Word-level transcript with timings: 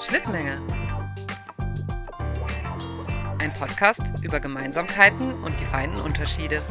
Schnittmenge. 0.00 0.56
Ein 3.38 3.52
Podcast 3.52 4.24
über 4.24 4.40
Gemeinsamkeiten 4.40 5.44
und 5.44 5.60
die 5.60 5.66
feinen 5.66 6.00
Unterschiede. 6.00 6.62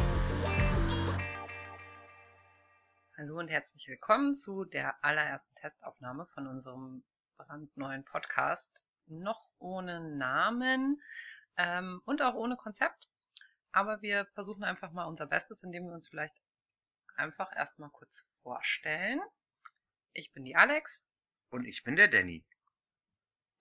Hallo 3.16 3.38
und 3.38 3.50
herzlich 3.50 3.88
willkommen 3.88 4.34
zu 4.34 4.66
der 4.66 5.04
allerersten 5.04 5.54
Testaufnahme 5.54 6.26
von 6.34 6.48
unserem 6.48 7.04
brandneuen 7.38 8.04
Podcast. 8.04 8.88
Noch 9.06 9.48
ohne 9.60 10.00
Namen 10.18 11.00
ähm, 11.58 12.02
und 12.06 12.24
auch 12.24 12.34
ohne 12.34 12.58
Konzept. 12.58 13.08
Aber 13.72 14.02
wir 14.02 14.26
versuchen 14.34 14.64
einfach 14.64 14.92
mal 14.92 15.06
unser 15.06 15.28
Bestes, 15.28 15.62
indem 15.62 15.86
wir 15.86 15.94
uns 15.94 16.08
vielleicht 16.08 16.36
einfach 17.18 17.56
erstmal 17.56 17.92
kurz 17.92 18.28
vorstellen. 18.42 19.22
Ich 20.18 20.32
bin 20.32 20.46
die 20.46 20.56
Alex. 20.56 21.06
Und 21.50 21.66
ich 21.66 21.84
bin 21.84 21.98
der 21.98 22.08
Danny. 22.08 22.46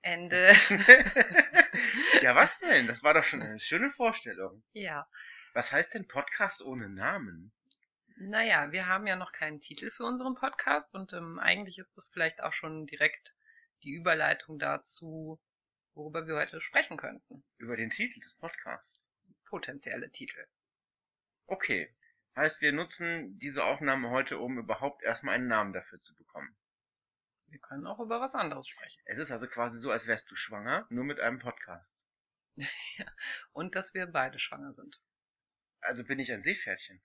Ende. 0.02 0.36
ja, 2.22 2.36
was 2.36 2.60
denn? 2.60 2.86
Das 2.86 3.02
war 3.02 3.12
doch 3.12 3.24
schon 3.24 3.42
eine 3.42 3.58
schöne 3.58 3.90
Vorstellung. 3.90 4.62
Ja. 4.72 5.08
Was 5.52 5.72
heißt 5.72 5.94
denn 5.94 6.06
Podcast 6.06 6.62
ohne 6.62 6.88
Namen? 6.88 7.52
Naja, 8.16 8.70
wir 8.70 8.86
haben 8.86 9.08
ja 9.08 9.16
noch 9.16 9.32
keinen 9.32 9.60
Titel 9.60 9.90
für 9.90 10.04
unseren 10.04 10.36
Podcast 10.36 10.94
und 10.94 11.12
ähm, 11.12 11.40
eigentlich 11.40 11.78
ist 11.78 11.96
das 11.96 12.08
vielleicht 12.08 12.40
auch 12.40 12.52
schon 12.52 12.86
direkt 12.86 13.34
die 13.82 13.90
Überleitung 13.90 14.60
dazu, 14.60 15.40
worüber 15.94 16.28
wir 16.28 16.36
heute 16.36 16.60
sprechen 16.60 16.96
könnten. 16.96 17.42
Über 17.58 17.76
den 17.76 17.90
Titel 17.90 18.20
des 18.20 18.36
Podcasts. 18.36 19.10
Potenzielle 19.46 20.08
Titel. 20.12 20.46
Okay. 21.46 21.92
Heißt, 22.36 22.60
wir 22.60 22.72
nutzen 22.72 23.38
diese 23.38 23.64
Aufnahme 23.64 24.10
heute, 24.10 24.38
um 24.38 24.58
überhaupt 24.58 25.02
erstmal 25.02 25.36
einen 25.36 25.46
Namen 25.46 25.72
dafür 25.72 26.00
zu 26.00 26.16
bekommen. 26.16 26.56
Wir 27.46 27.60
können 27.60 27.86
auch 27.86 28.00
über 28.00 28.20
was 28.20 28.34
anderes 28.34 28.66
sprechen. 28.66 29.00
Es 29.04 29.18
ist 29.18 29.30
also 29.30 29.46
quasi 29.46 29.78
so, 29.78 29.92
als 29.92 30.08
wärst 30.08 30.30
du 30.30 30.34
schwanger, 30.34 30.86
nur 30.90 31.04
mit 31.04 31.20
einem 31.20 31.38
Podcast. 31.38 31.96
ja. 32.56 33.06
Und 33.52 33.76
dass 33.76 33.94
wir 33.94 34.06
beide 34.06 34.38
schwanger 34.40 34.72
sind. 34.72 35.00
Also 35.80 36.04
bin 36.04 36.18
ich 36.18 36.32
ein 36.32 36.42
Seepferdchen. 36.42 37.00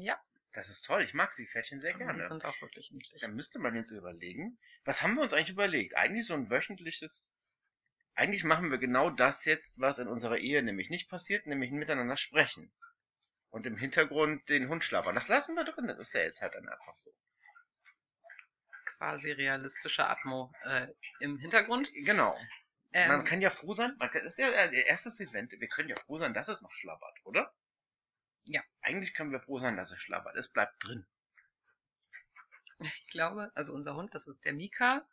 Ja. 0.00 0.20
Das 0.52 0.68
ist 0.68 0.82
toll, 0.82 1.02
ich 1.02 1.14
mag 1.14 1.32
Seepferdchen 1.32 1.80
sehr 1.80 1.94
gerne. 1.94 2.22
Die 2.22 2.28
sind 2.28 2.44
auch 2.44 2.60
wirklich 2.60 2.90
niedlich. 2.90 3.20
Dann 3.20 3.34
müsste 3.34 3.58
man 3.58 3.74
jetzt 3.76 3.90
überlegen, 3.90 4.58
was 4.84 5.02
haben 5.02 5.14
wir 5.14 5.22
uns 5.22 5.32
eigentlich 5.32 5.50
überlegt? 5.50 5.96
Eigentlich 5.96 6.26
so 6.26 6.34
ein 6.34 6.50
wöchentliches, 6.50 7.34
eigentlich 8.14 8.44
machen 8.44 8.70
wir 8.70 8.78
genau 8.78 9.10
das 9.10 9.44
jetzt, 9.44 9.80
was 9.80 9.98
in 9.98 10.08
unserer 10.08 10.38
Ehe 10.38 10.62
nämlich 10.62 10.90
nicht 10.90 11.08
passiert, 11.08 11.46
nämlich 11.46 11.70
miteinander 11.70 12.16
sprechen. 12.16 12.72
Und 13.50 13.66
im 13.66 13.76
Hintergrund 13.76 14.48
den 14.48 14.68
Hund 14.68 14.84
schlappern. 14.84 15.14
Das 15.14 15.28
lassen 15.28 15.54
wir 15.54 15.64
drin, 15.64 15.88
das 15.88 15.98
ist 15.98 16.14
ja 16.14 16.22
jetzt 16.22 16.40
halt 16.40 16.54
dann 16.54 16.68
einfach 16.68 16.96
so. 16.96 17.12
Quasi 18.96 19.32
realistische 19.32 20.06
Atmo 20.06 20.52
äh, 20.64 20.86
im 21.20 21.38
Hintergrund. 21.38 21.92
Genau. 21.94 22.36
Ähm, 22.92 23.08
Man 23.08 23.24
kann 23.24 23.40
ja 23.40 23.50
froh 23.50 23.74
sein, 23.74 23.94
man 23.98 24.10
kann, 24.10 24.24
das 24.24 24.38
ist 24.38 24.38
ja 24.38 24.48
äh, 24.48 24.86
erstes 24.86 25.20
Event, 25.20 25.52
wir 25.52 25.68
können 25.68 25.88
ja 25.88 25.96
froh 25.96 26.18
sein, 26.18 26.34
dass 26.34 26.48
es 26.48 26.60
noch 26.60 26.72
schlabbert, 26.72 27.18
oder? 27.24 27.52
Ja. 28.44 28.62
Eigentlich 28.82 29.14
können 29.14 29.32
wir 29.32 29.40
froh 29.40 29.58
sein, 29.58 29.76
dass 29.76 29.92
es 29.92 30.00
schlabbert. 30.02 30.36
Es 30.36 30.48
bleibt 30.48 30.82
drin. 30.84 31.06
ich 32.80 33.06
glaube, 33.08 33.50
also 33.54 33.72
unser 33.72 33.94
Hund, 33.94 34.14
das 34.14 34.26
ist 34.26 34.44
der 34.44 34.52
Mika, 34.52 35.06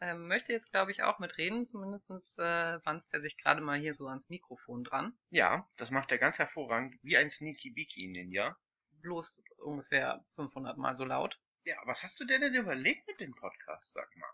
ähm, 0.00 0.28
möchte 0.28 0.52
jetzt, 0.52 0.70
glaube 0.70 0.90
ich, 0.90 1.02
auch 1.02 1.18
mitreden. 1.18 1.66
Zumindest 1.66 2.38
äh, 2.38 2.78
wanzt 2.84 3.12
er 3.12 3.20
sich 3.20 3.36
gerade 3.36 3.60
mal 3.60 3.78
hier 3.78 3.94
so 3.94 4.06
ans 4.06 4.28
Mikrofon 4.28 4.84
dran. 4.84 5.12
Ja, 5.30 5.68
das 5.76 5.90
macht 5.90 6.10
er 6.12 6.18
ganz 6.18 6.38
hervorragend, 6.38 6.98
wie 7.02 7.16
ein 7.16 7.30
Sneaky 7.30 7.70
Beaky 7.70 8.08
Ninja. 8.08 8.56
Bloß 9.02 9.44
ungefähr 9.58 10.24
500 10.36 10.76
Mal 10.76 10.94
so 10.94 11.04
laut. 11.04 11.38
Ja, 11.64 11.76
was 11.84 12.02
hast 12.02 12.18
du 12.20 12.24
denn 12.24 12.40
denn 12.40 12.54
überlegt 12.54 13.06
mit 13.06 13.20
dem 13.20 13.34
Podcast, 13.34 13.92
sag 13.92 14.08
mal? 14.16 14.30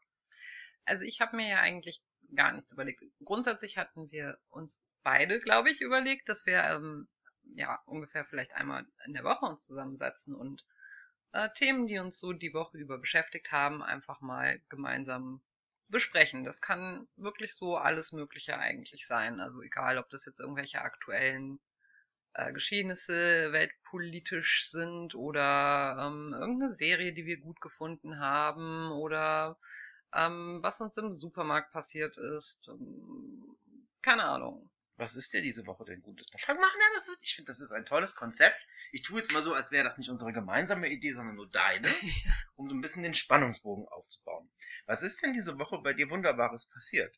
Also 0.84 1.04
ich 1.04 1.20
habe 1.20 1.36
mir 1.36 1.48
ja 1.48 1.60
eigentlich 1.60 2.00
gar 2.34 2.52
nichts 2.52 2.72
überlegt. 2.72 3.02
Grundsätzlich 3.24 3.76
hatten 3.76 4.10
wir 4.10 4.38
uns 4.48 4.86
beide, 5.02 5.40
glaube 5.40 5.70
ich, 5.70 5.80
überlegt, 5.80 6.28
dass 6.28 6.46
wir 6.46 6.62
ähm, 6.62 7.08
ja 7.54 7.80
ungefähr 7.86 8.24
vielleicht 8.24 8.54
einmal 8.54 8.86
in 9.04 9.14
der 9.14 9.24
Woche 9.24 9.46
uns 9.46 9.64
zusammensetzen 9.64 10.34
und 10.34 10.64
äh, 11.32 11.50
Themen, 11.54 11.86
die 11.86 11.98
uns 11.98 12.18
so 12.18 12.32
die 12.32 12.54
Woche 12.54 12.78
über 12.78 12.98
beschäftigt 12.98 13.52
haben, 13.52 13.82
einfach 13.82 14.20
mal 14.20 14.60
gemeinsam 14.68 15.42
besprechen. 15.88 16.44
Das 16.44 16.60
kann 16.60 17.08
wirklich 17.16 17.54
so 17.54 17.76
alles 17.76 18.12
Mögliche 18.12 18.58
eigentlich 18.58 19.06
sein. 19.06 19.40
Also 19.40 19.62
egal, 19.62 19.98
ob 19.98 20.10
das 20.10 20.26
jetzt 20.26 20.40
irgendwelche 20.40 20.82
aktuellen 20.82 21.58
äh, 22.34 22.52
Geschehnisse 22.52 23.52
weltpolitisch 23.52 24.70
sind 24.70 25.14
oder 25.14 25.96
ähm, 26.00 26.34
irgendeine 26.34 26.72
Serie, 26.72 27.12
die 27.12 27.26
wir 27.26 27.38
gut 27.38 27.60
gefunden 27.60 28.18
haben 28.18 28.90
oder 28.92 29.58
ähm, 30.14 30.58
was 30.62 30.80
uns 30.80 30.96
im 30.98 31.14
Supermarkt 31.14 31.72
passiert 31.72 32.16
ist. 32.16 32.68
Ähm, 32.68 33.56
keine 34.02 34.24
Ahnung. 34.24 34.70
Was 34.98 35.14
ist 35.14 35.34
dir 35.34 35.42
diese 35.42 35.66
Woche 35.66 35.84
denn 35.84 36.00
Gutes? 36.00 36.26
Fang 36.38 36.56
mal 36.56 36.66
an, 36.66 36.92
das 36.94 37.10
ich 37.20 37.34
finde, 37.34 37.50
das 37.50 37.60
ist 37.60 37.70
ein 37.70 37.84
tolles 37.84 38.16
Konzept. 38.16 38.56
Ich 38.92 39.02
tue 39.02 39.20
jetzt 39.20 39.32
mal 39.32 39.42
so, 39.42 39.52
als 39.52 39.70
wäre 39.70 39.84
das 39.84 39.98
nicht 39.98 40.08
unsere 40.08 40.32
gemeinsame 40.32 40.88
Idee, 40.88 41.12
sondern 41.12 41.36
nur 41.36 41.50
deine, 41.50 41.88
um 42.56 42.68
so 42.68 42.74
ein 42.74 42.80
bisschen 42.80 43.02
den 43.02 43.14
Spannungsbogen 43.14 43.86
aufzubauen. 43.88 44.50
Was 44.86 45.02
ist 45.02 45.22
denn 45.22 45.34
diese 45.34 45.58
Woche 45.58 45.78
bei 45.82 45.92
dir 45.92 46.08
Wunderbares 46.08 46.66
passiert? 46.66 47.14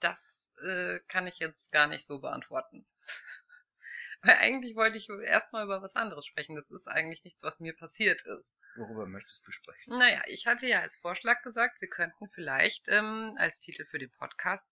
Das 0.00 0.50
äh, 0.66 1.00
kann 1.08 1.26
ich 1.26 1.38
jetzt 1.38 1.72
gar 1.72 1.86
nicht 1.86 2.04
so 2.04 2.20
beantworten. 2.20 2.86
Weil 4.22 4.36
eigentlich 4.36 4.76
wollte 4.76 4.98
ich 4.98 5.08
erstmal 5.08 5.64
über 5.64 5.80
was 5.80 5.96
anderes 5.96 6.26
sprechen. 6.26 6.54
Das 6.54 6.70
ist 6.70 6.86
eigentlich 6.86 7.24
nichts, 7.24 7.42
was 7.42 7.60
mir 7.60 7.74
passiert 7.74 8.22
ist. 8.26 8.54
Worüber 8.76 9.06
möchtest 9.06 9.46
du 9.46 9.52
sprechen? 9.52 9.98
Naja, 9.98 10.22
ich 10.26 10.46
hatte 10.46 10.66
ja 10.66 10.80
als 10.80 10.96
Vorschlag 10.96 11.42
gesagt, 11.42 11.80
wir 11.80 11.88
könnten 11.88 12.28
vielleicht 12.28 12.88
ähm, 12.88 13.34
als 13.38 13.58
Titel 13.60 13.86
für 13.86 13.98
den 13.98 14.10
Podcast 14.12 14.68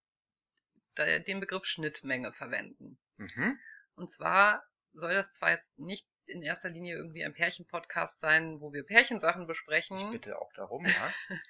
den 1.05 1.41
Begriff 1.41 1.65
Schnittmenge 1.67 2.33
verwenden. 2.33 2.99
Mhm. 3.17 3.59
Und 3.95 4.11
zwar 4.11 4.63
soll 4.93 5.15
das 5.15 5.33
zwar 5.33 5.53
jetzt 5.53 5.79
nicht 5.79 6.07
in 6.27 6.43
erster 6.43 6.71
Linie 6.71 6.97
irgendwie 6.97 7.25
ein 7.25 7.35
Pärchen-Podcast 7.35 8.21
sein, 8.21 8.61
wo 8.61 8.73
wir 8.73 8.85
Pärchensachen 8.85 9.47
besprechen. 9.47 9.99
Ich 9.99 10.11
bitte 10.11 10.39
auch 10.39 10.53
darum, 10.55 10.85
ja. 10.85 11.13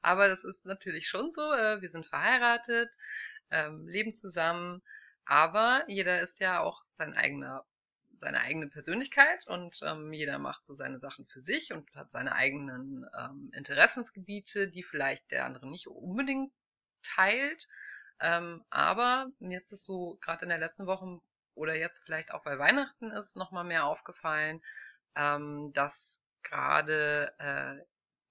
Aber 0.00 0.28
das 0.28 0.44
ist 0.44 0.64
natürlich 0.64 1.08
schon 1.08 1.30
so. 1.30 1.52
Äh, 1.52 1.80
wir 1.80 1.88
sind 1.88 2.06
verheiratet, 2.06 2.94
ähm, 3.50 3.86
leben 3.88 4.14
zusammen, 4.14 4.82
aber 5.24 5.84
jeder 5.88 6.20
ist 6.22 6.40
ja 6.40 6.60
auch 6.60 6.82
sein 6.84 7.14
eigener, 7.14 7.64
seine 8.16 8.40
eigene 8.40 8.68
Persönlichkeit 8.68 9.46
und 9.46 9.78
ähm, 9.82 10.12
jeder 10.12 10.38
macht 10.38 10.64
so 10.64 10.72
seine 10.72 10.98
Sachen 10.98 11.26
für 11.26 11.40
sich 11.40 11.72
und 11.72 11.94
hat 11.94 12.10
seine 12.10 12.34
eigenen 12.34 13.06
ähm, 13.18 13.50
Interessensgebiete, 13.54 14.68
die 14.68 14.82
vielleicht 14.82 15.30
der 15.30 15.44
andere 15.44 15.68
nicht 15.68 15.86
unbedingt 15.86 16.52
teilt. 17.02 17.68
Ähm, 18.20 18.64
aber 18.70 19.30
mir 19.38 19.58
ist 19.58 19.72
es 19.72 19.84
so, 19.84 20.18
gerade 20.20 20.44
in 20.44 20.48
der 20.48 20.58
letzten 20.58 20.86
Woche 20.86 21.20
oder 21.54 21.76
jetzt 21.76 22.02
vielleicht 22.04 22.32
auch 22.32 22.44
bei 22.44 22.58
Weihnachten 22.58 23.10
ist 23.12 23.36
nochmal 23.36 23.64
mehr 23.64 23.84
aufgefallen, 23.84 24.62
ähm, 25.16 25.72
dass 25.72 26.22
gerade 26.42 27.32
äh, 27.38 27.76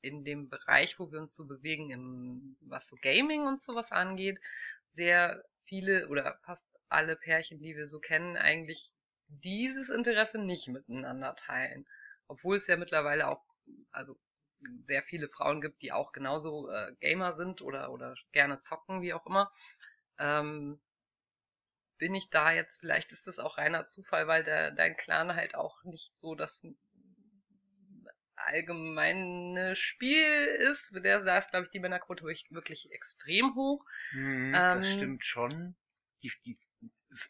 in 0.01 0.23
dem 0.23 0.49
Bereich, 0.49 0.99
wo 0.99 1.11
wir 1.11 1.19
uns 1.19 1.35
so 1.35 1.45
bewegen, 1.45 1.91
im, 1.91 2.57
was 2.61 2.87
so 2.87 2.95
Gaming 3.01 3.45
und 3.45 3.61
sowas 3.61 3.91
angeht, 3.91 4.39
sehr 4.93 5.43
viele 5.65 6.07
oder 6.07 6.39
fast 6.43 6.67
alle 6.89 7.15
Pärchen, 7.15 7.59
die 7.59 7.75
wir 7.75 7.87
so 7.87 7.99
kennen, 7.99 8.37
eigentlich 8.37 8.93
dieses 9.27 9.89
Interesse 9.89 10.39
nicht 10.39 10.67
miteinander 10.69 11.35
teilen. 11.35 11.85
Obwohl 12.27 12.55
es 12.55 12.67
ja 12.67 12.77
mittlerweile 12.77 13.27
auch, 13.27 13.43
also 13.91 14.17
sehr 14.81 15.03
viele 15.03 15.29
Frauen 15.29 15.61
gibt, 15.61 15.81
die 15.81 15.91
auch 15.91 16.11
genauso 16.11 16.69
äh, 16.69 16.93
Gamer 16.99 17.35
sind 17.35 17.61
oder, 17.61 17.91
oder 17.91 18.15
gerne 18.31 18.59
zocken, 18.61 19.01
wie 19.01 19.13
auch 19.13 19.25
immer. 19.25 19.51
Ähm, 20.17 20.79
bin 21.97 22.13
ich 22.15 22.29
da 22.29 22.51
jetzt, 22.51 22.79
vielleicht 22.79 23.11
ist 23.11 23.27
das 23.27 23.39
auch 23.39 23.57
reiner 23.57 23.87
Zufall, 23.87 24.27
weil 24.27 24.43
der, 24.43 24.71
dein 24.71 24.95
Clan 24.97 25.35
halt 25.35 25.55
auch 25.55 25.83
nicht 25.83 26.15
so 26.15 26.35
das 26.35 26.63
allgemeine 28.35 29.75
Spiel 29.75 30.45
ist. 30.59 30.93
Der, 31.03 31.23
da 31.23 31.37
ist, 31.37 31.51
glaube 31.51 31.65
ich, 31.65 31.71
die 31.71 31.79
Männerquote 31.79 32.23
wirklich 32.23 32.91
extrem 32.91 33.55
hoch. 33.55 33.83
Hm, 34.11 34.53
das 34.53 34.75
ähm, 34.75 34.83
stimmt 34.83 35.25
schon. 35.25 35.75
Die, 36.23 36.31
die, 36.45 36.59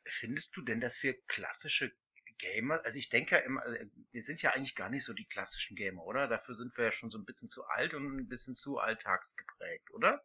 findest 0.05 0.55
du 0.55 0.61
denn, 0.61 0.81
dass 0.81 1.01
wir 1.03 1.15
klassische 1.27 1.91
Gamer, 2.37 2.83
also 2.85 2.97
ich 2.97 3.09
denke 3.09 3.35
ja 3.35 3.41
immer, 3.41 3.61
also 3.63 3.77
wir 4.11 4.21
sind 4.21 4.41
ja 4.41 4.51
eigentlich 4.51 4.75
gar 4.75 4.89
nicht 4.89 5.05
so 5.05 5.13
die 5.13 5.25
klassischen 5.25 5.75
Gamer, 5.75 6.03
oder? 6.03 6.27
Dafür 6.27 6.55
sind 6.55 6.75
wir 6.77 6.85
ja 6.85 6.91
schon 6.91 7.11
so 7.11 7.17
ein 7.17 7.25
bisschen 7.25 7.49
zu 7.49 7.65
alt 7.65 7.93
und 7.93 8.17
ein 8.17 8.27
bisschen 8.27 8.55
zu 8.55 8.77
alltagsgeprägt, 8.77 9.91
oder? 9.93 10.23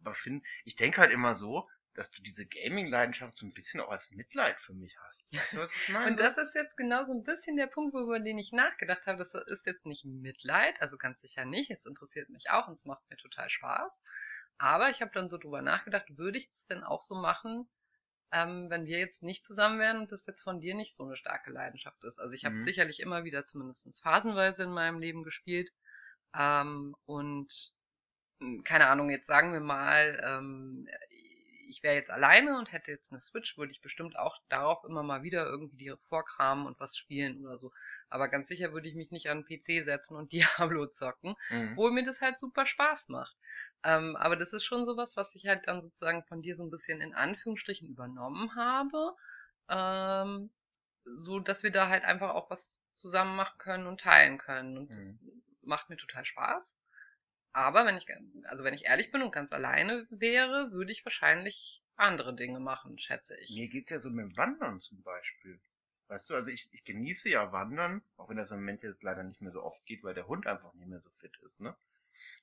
Aber 0.00 0.14
find, 0.14 0.44
ich 0.64 0.76
denke 0.76 1.00
halt 1.00 1.12
immer 1.12 1.34
so, 1.34 1.68
dass 1.94 2.10
du 2.10 2.22
diese 2.22 2.46
Gaming-Leidenschaft 2.46 3.38
so 3.38 3.46
ein 3.46 3.54
bisschen 3.54 3.80
auch 3.80 3.90
als 3.90 4.10
Mitleid 4.10 4.60
für 4.60 4.74
mich 4.74 4.94
hast. 5.00 5.32
Weißt 5.34 5.54
du, 5.54 5.58
was 5.60 5.72
ich 5.74 5.88
meine? 5.88 6.10
Und 6.10 6.20
das 6.20 6.36
ist 6.36 6.54
jetzt 6.54 6.76
genau 6.76 7.04
so 7.04 7.14
ein 7.14 7.24
bisschen 7.24 7.56
der 7.56 7.66
Punkt, 7.66 7.94
über 7.94 8.20
den 8.20 8.38
ich 8.38 8.52
nachgedacht 8.52 9.06
habe. 9.06 9.18
Das 9.18 9.34
ist 9.34 9.66
jetzt 9.66 9.86
nicht 9.86 10.04
Mitleid, 10.04 10.80
also 10.82 10.98
ganz 10.98 11.22
sicher 11.22 11.46
nicht. 11.46 11.70
Es 11.70 11.86
interessiert 11.86 12.28
mich 12.28 12.50
auch 12.50 12.68
und 12.68 12.74
es 12.74 12.84
macht 12.84 13.08
mir 13.08 13.16
total 13.16 13.48
Spaß. 13.48 14.02
Aber 14.58 14.90
ich 14.90 15.00
habe 15.00 15.10
dann 15.12 15.28
so 15.28 15.38
drüber 15.38 15.62
nachgedacht, 15.62 16.18
würde 16.18 16.38
ich 16.38 16.50
das 16.50 16.66
denn 16.66 16.84
auch 16.84 17.02
so 17.02 17.14
machen, 17.14 17.66
ähm, 18.32 18.70
wenn 18.70 18.86
wir 18.86 18.98
jetzt 18.98 19.22
nicht 19.22 19.44
zusammen 19.44 19.78
wären 19.78 19.98
und 19.98 20.12
das 20.12 20.26
jetzt 20.26 20.42
von 20.42 20.60
dir 20.60 20.74
nicht 20.74 20.94
so 20.94 21.04
eine 21.04 21.16
starke 21.16 21.50
Leidenschaft 21.50 22.02
ist. 22.04 22.18
Also 22.18 22.34
ich 22.34 22.44
habe 22.44 22.56
mhm. 22.56 22.60
sicherlich 22.60 23.00
immer 23.00 23.24
wieder 23.24 23.44
zumindest 23.44 24.02
phasenweise 24.02 24.64
in 24.64 24.70
meinem 24.70 24.98
Leben 24.98 25.22
gespielt. 25.22 25.70
Ähm, 26.36 26.96
und 27.06 27.72
hm, 28.40 28.64
keine 28.64 28.88
Ahnung, 28.88 29.10
jetzt 29.10 29.26
sagen 29.26 29.52
wir 29.52 29.60
mal, 29.60 30.20
ähm, 30.24 30.88
ich 31.68 31.82
wäre 31.82 31.94
jetzt 31.94 32.10
alleine 32.10 32.58
und 32.58 32.72
hätte 32.72 32.90
jetzt 32.90 33.12
eine 33.12 33.20
Switch, 33.20 33.56
würde 33.58 33.72
ich 33.72 33.80
bestimmt 33.80 34.18
auch 34.18 34.38
darauf 34.48 34.84
immer 34.84 35.02
mal 35.02 35.22
wieder 35.22 35.46
irgendwie 35.46 35.76
die 35.76 35.92
vorkramen 36.08 36.66
und 36.66 36.78
was 36.78 36.96
spielen 36.96 37.44
oder 37.44 37.56
so. 37.56 37.72
Aber 38.08 38.28
ganz 38.28 38.48
sicher 38.48 38.72
würde 38.72 38.88
ich 38.88 38.94
mich 38.94 39.10
nicht 39.10 39.30
an 39.30 39.44
den 39.44 39.58
PC 39.60 39.84
setzen 39.84 40.16
und 40.16 40.32
Diablo 40.32 40.86
zocken, 40.86 41.34
mhm. 41.50 41.70
obwohl 41.72 41.92
mir 41.92 42.04
das 42.04 42.20
halt 42.20 42.38
super 42.38 42.66
Spaß 42.66 43.08
macht. 43.08 43.36
Ähm, 43.86 44.16
aber 44.16 44.34
das 44.34 44.52
ist 44.52 44.64
schon 44.64 44.84
sowas, 44.84 45.16
was 45.16 45.36
ich 45.36 45.46
halt 45.46 45.68
dann 45.68 45.80
sozusagen 45.80 46.24
von 46.24 46.42
dir 46.42 46.56
so 46.56 46.64
ein 46.64 46.70
bisschen 46.70 47.00
in 47.00 47.14
Anführungsstrichen 47.14 47.88
übernommen 47.88 48.56
habe. 48.56 49.14
Ähm, 49.68 50.50
so 51.04 51.38
dass 51.38 51.62
wir 51.62 51.70
da 51.70 51.88
halt 51.88 52.04
einfach 52.04 52.34
auch 52.34 52.50
was 52.50 52.82
zusammen 52.94 53.36
machen 53.36 53.58
können 53.58 53.86
und 53.86 54.00
teilen 54.00 54.38
können. 54.38 54.76
Und 54.76 54.90
das 54.90 55.12
mhm. 55.12 55.42
macht 55.62 55.88
mir 55.88 55.96
total 55.96 56.24
Spaß. 56.24 56.76
Aber 57.52 57.86
wenn 57.86 57.96
ich, 57.96 58.08
also 58.48 58.64
wenn 58.64 58.74
ich 58.74 58.86
ehrlich 58.86 59.12
bin 59.12 59.22
und 59.22 59.30
ganz 59.30 59.52
alleine 59.52 60.06
wäre, 60.10 60.72
würde 60.72 60.90
ich 60.90 61.04
wahrscheinlich 61.04 61.80
andere 61.94 62.34
Dinge 62.34 62.58
machen, 62.58 62.98
schätze 62.98 63.38
ich. 63.40 63.56
Mir 63.56 63.68
geht's 63.68 63.90
ja 63.90 64.00
so 64.00 64.10
mit 64.10 64.24
dem 64.24 64.36
Wandern 64.36 64.80
zum 64.80 65.00
Beispiel. 65.02 65.60
Weißt 66.08 66.28
du, 66.28 66.34
also 66.34 66.48
ich, 66.48 66.68
ich 66.72 66.84
genieße 66.84 67.28
ja 67.28 67.52
Wandern, 67.52 68.02
auch 68.16 68.28
wenn 68.28 68.36
das 68.36 68.50
im 68.50 68.58
Moment 68.58 68.82
jetzt 68.82 69.04
leider 69.04 69.22
nicht 69.22 69.40
mehr 69.40 69.52
so 69.52 69.62
oft 69.62 69.84
geht, 69.86 70.02
weil 70.02 70.14
der 70.14 70.26
Hund 70.26 70.48
einfach 70.48 70.74
nicht 70.74 70.88
mehr 70.88 71.00
so 71.00 71.10
fit 71.10 71.36
ist, 71.46 71.60
ne? 71.60 71.74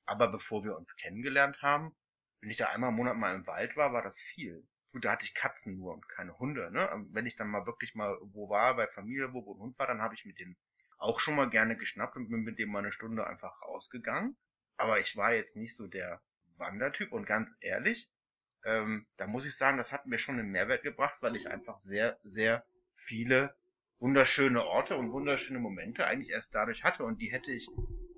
Aber 0.06 0.28
bevor 0.28 0.64
wir 0.64 0.76
uns 0.76 0.96
kennengelernt 0.96 1.62
haben, 1.62 1.96
wenn 2.42 2.50
ich 2.50 2.58
da 2.58 2.68
einmal 2.68 2.90
im 2.90 2.96
Monat 2.96 3.16
mal 3.16 3.36
im 3.36 3.48
Wald 3.48 3.78
war, 3.78 3.94
war 3.94 4.02
das 4.02 4.20
viel. 4.20 4.68
Gut, 4.92 5.06
da 5.06 5.12
hatte 5.12 5.26
ich 5.26 5.34
Katzen 5.34 5.78
nur 5.78 5.94
und 5.94 6.08
keine 6.08 6.38
Hunde, 6.38 6.70
ne? 6.72 6.90
wenn 7.12 7.26
ich 7.26 7.36
dann 7.36 7.50
mal 7.50 7.66
wirklich 7.66 7.96
mal 7.96 8.18
wo 8.22 8.50
war, 8.50 8.76
bei 8.76 8.86
Familie, 8.88 9.34
wo, 9.34 9.40
ein 9.40 9.60
Hund 9.60 9.80
war, 9.80 9.88
dann 9.88 10.02
habe 10.02 10.14
ich 10.14 10.26
mit 10.26 10.40
denen 10.40 10.56
auch 10.98 11.20
schon 11.20 11.36
mal 11.36 11.50
gerne 11.50 11.76
geschnappt 11.76 12.16
und 12.16 12.30
bin 12.30 12.42
mit 12.42 12.60
dem 12.60 12.70
mal 12.70 12.80
eine 12.80 12.92
Stunde 12.92 13.26
einfach 13.26 13.62
rausgegangen. 13.64 14.38
Aber 14.78 15.00
ich 15.00 15.16
war 15.16 15.34
jetzt 15.34 15.56
nicht 15.56 15.76
so 15.76 15.88
der 15.88 16.22
Wandertyp 16.58 17.12
und 17.12 17.26
ganz 17.26 17.56
ehrlich, 17.60 18.10
ähm, 18.66 19.08
da 19.18 19.28
muss 19.28 19.46
ich 19.46 19.56
sagen, 19.56 19.78
das 19.78 19.92
hat 19.92 20.06
mir 20.06 20.18
schon 20.18 20.40
einen 20.40 20.52
Mehrwert 20.52 20.84
gebracht, 20.84 21.18
weil 21.22 21.36
ich 21.36 21.50
einfach 21.50 21.80
sehr, 21.80 22.20
sehr 22.24 22.66
viele 22.96 23.56
wunderschöne 24.00 24.64
Orte 24.64 24.96
und 24.96 25.12
wunderschöne 25.12 25.60
Momente 25.60 26.06
eigentlich 26.06 26.30
erst 26.30 26.54
dadurch 26.54 26.84
hatte 26.84 27.04
und 27.04 27.22
die 27.22 27.32
hätte 27.32 27.52
ich 27.52 27.70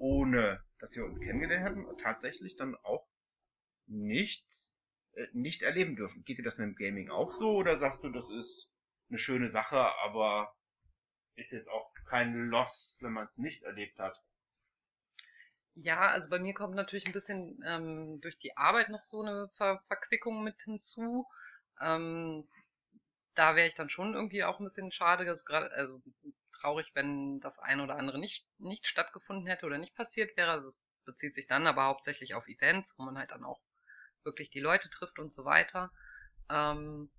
ohne, 0.06 0.64
dass 0.80 0.96
wir 0.96 1.04
uns 1.04 1.20
kennengelernt 1.20 1.66
hätten, 1.66 1.98
tatsächlich 1.98 2.56
dann 2.56 2.76
auch 2.84 3.08
nicht, 3.88 4.46
äh, 5.14 5.28
nicht 5.34 5.64
erleben 5.64 5.96
dürfen. 5.96 6.24
Geht 6.26 6.38
dir 6.38 6.44
das 6.44 6.60
mit 6.60 6.68
dem 6.68 6.76
Gaming 6.76 7.10
auch 7.10 7.32
so 7.32 7.56
oder 7.56 7.80
sagst 7.80 8.04
du, 8.04 8.10
das 8.10 8.30
ist 8.30 8.70
eine 9.10 9.18
schöne 9.18 9.50
Sache, 9.50 9.78
aber 10.04 10.54
ist 11.36 11.52
jetzt 11.52 11.70
auch 11.70 11.92
kein 12.08 12.50
Loss, 12.50 12.98
wenn 13.02 13.14
man 13.14 13.26
es 13.26 13.38
nicht 13.38 13.64
erlebt 13.64 13.98
hat? 13.98 14.16
Ja, 15.74 16.10
also 16.10 16.30
bei 16.30 16.40
mir 16.40 16.54
kommt 16.54 16.76
natürlich 16.76 17.06
ein 17.08 17.14
bisschen 17.14 17.62
ähm, 17.66 18.22
durch 18.22 18.38
die 18.38 18.56
Arbeit 18.56 18.90
noch 18.90 19.02
so 19.02 19.24
eine 19.24 19.50
Ver 19.58 19.82
Verquickung 19.88 20.44
mit 20.44 20.62
hinzu. 20.62 21.26
Ähm, 21.82 22.48
da 23.34 23.56
wäre 23.56 23.68
ich 23.68 23.74
dann 23.74 23.90
schon 23.90 24.14
irgendwie 24.14 24.44
auch 24.44 24.60
ein 24.60 24.66
bisschen 24.66 24.92
schade, 24.92 25.28
also 25.28 25.44
gerade, 25.44 25.72
also 25.72 26.02
traurig, 26.60 26.92
wenn 26.94 27.40
das 27.40 27.60
eine 27.60 27.84
oder 27.84 27.98
andere 27.98 28.20
nicht, 28.20 28.48
nicht 28.58 28.88
stattgefunden 28.88 29.48
hätte 29.48 29.66
oder 29.66 29.78
nicht 29.78 29.96
passiert 29.96 30.36
wäre. 30.38 30.52
Also 30.52 30.70
es 30.70 30.86
bezieht 31.06 31.36
sich 31.36 31.48
dann 31.48 31.68
aber 31.68 31.86
hauptsächlich 31.86 32.34
auf 32.34 32.48
Events, 32.48 32.96
wo 32.98 33.04
man 33.04 33.18
halt 33.18 33.32
dann 33.32 33.44
auch 33.44 33.62
wirklich 34.24 34.50
die 34.50 34.60
Leute 34.60 34.90
trifft 34.90 35.20
und 35.20 35.34
so 35.34 35.46
weiter. 35.46 35.92
Ähm, 36.50 37.12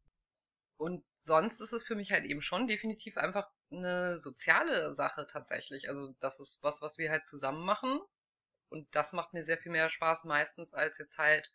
und 0.76 1.04
sonst 1.14 1.60
ist 1.60 1.72
es 1.72 1.84
für 1.84 1.94
mich 1.94 2.12
halt 2.12 2.24
eben 2.24 2.42
schon 2.42 2.66
definitiv 2.66 3.16
einfach 3.16 3.48
eine 3.70 4.18
soziale 4.18 4.92
Sache 4.92 5.26
tatsächlich. 5.26 5.88
Also 5.88 6.14
das 6.20 6.40
ist 6.40 6.62
was, 6.62 6.82
was 6.82 6.98
wir 6.98 7.10
halt 7.10 7.26
zusammen 7.26 7.64
machen 7.64 8.00
und 8.68 8.94
das 8.94 9.12
macht 9.12 9.32
mir 9.32 9.44
sehr 9.44 9.58
viel 9.58 9.72
mehr 9.72 9.88
Spaß 9.88 10.24
meistens, 10.24 10.74
als 10.74 10.98
jetzt 10.98 11.18
halt 11.18 11.50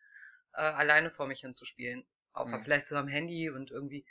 äh, 0.53 0.61
alleine 0.61 1.11
vor 1.11 1.27
mich 1.27 1.41
hinzuspielen. 1.41 2.05
Außer 2.33 2.57
mhm. 2.57 2.63
vielleicht 2.63 2.87
so 2.87 2.95
am 2.95 3.07
Handy 3.07 3.49
und 3.49 3.71
irgendwie, 3.71 4.05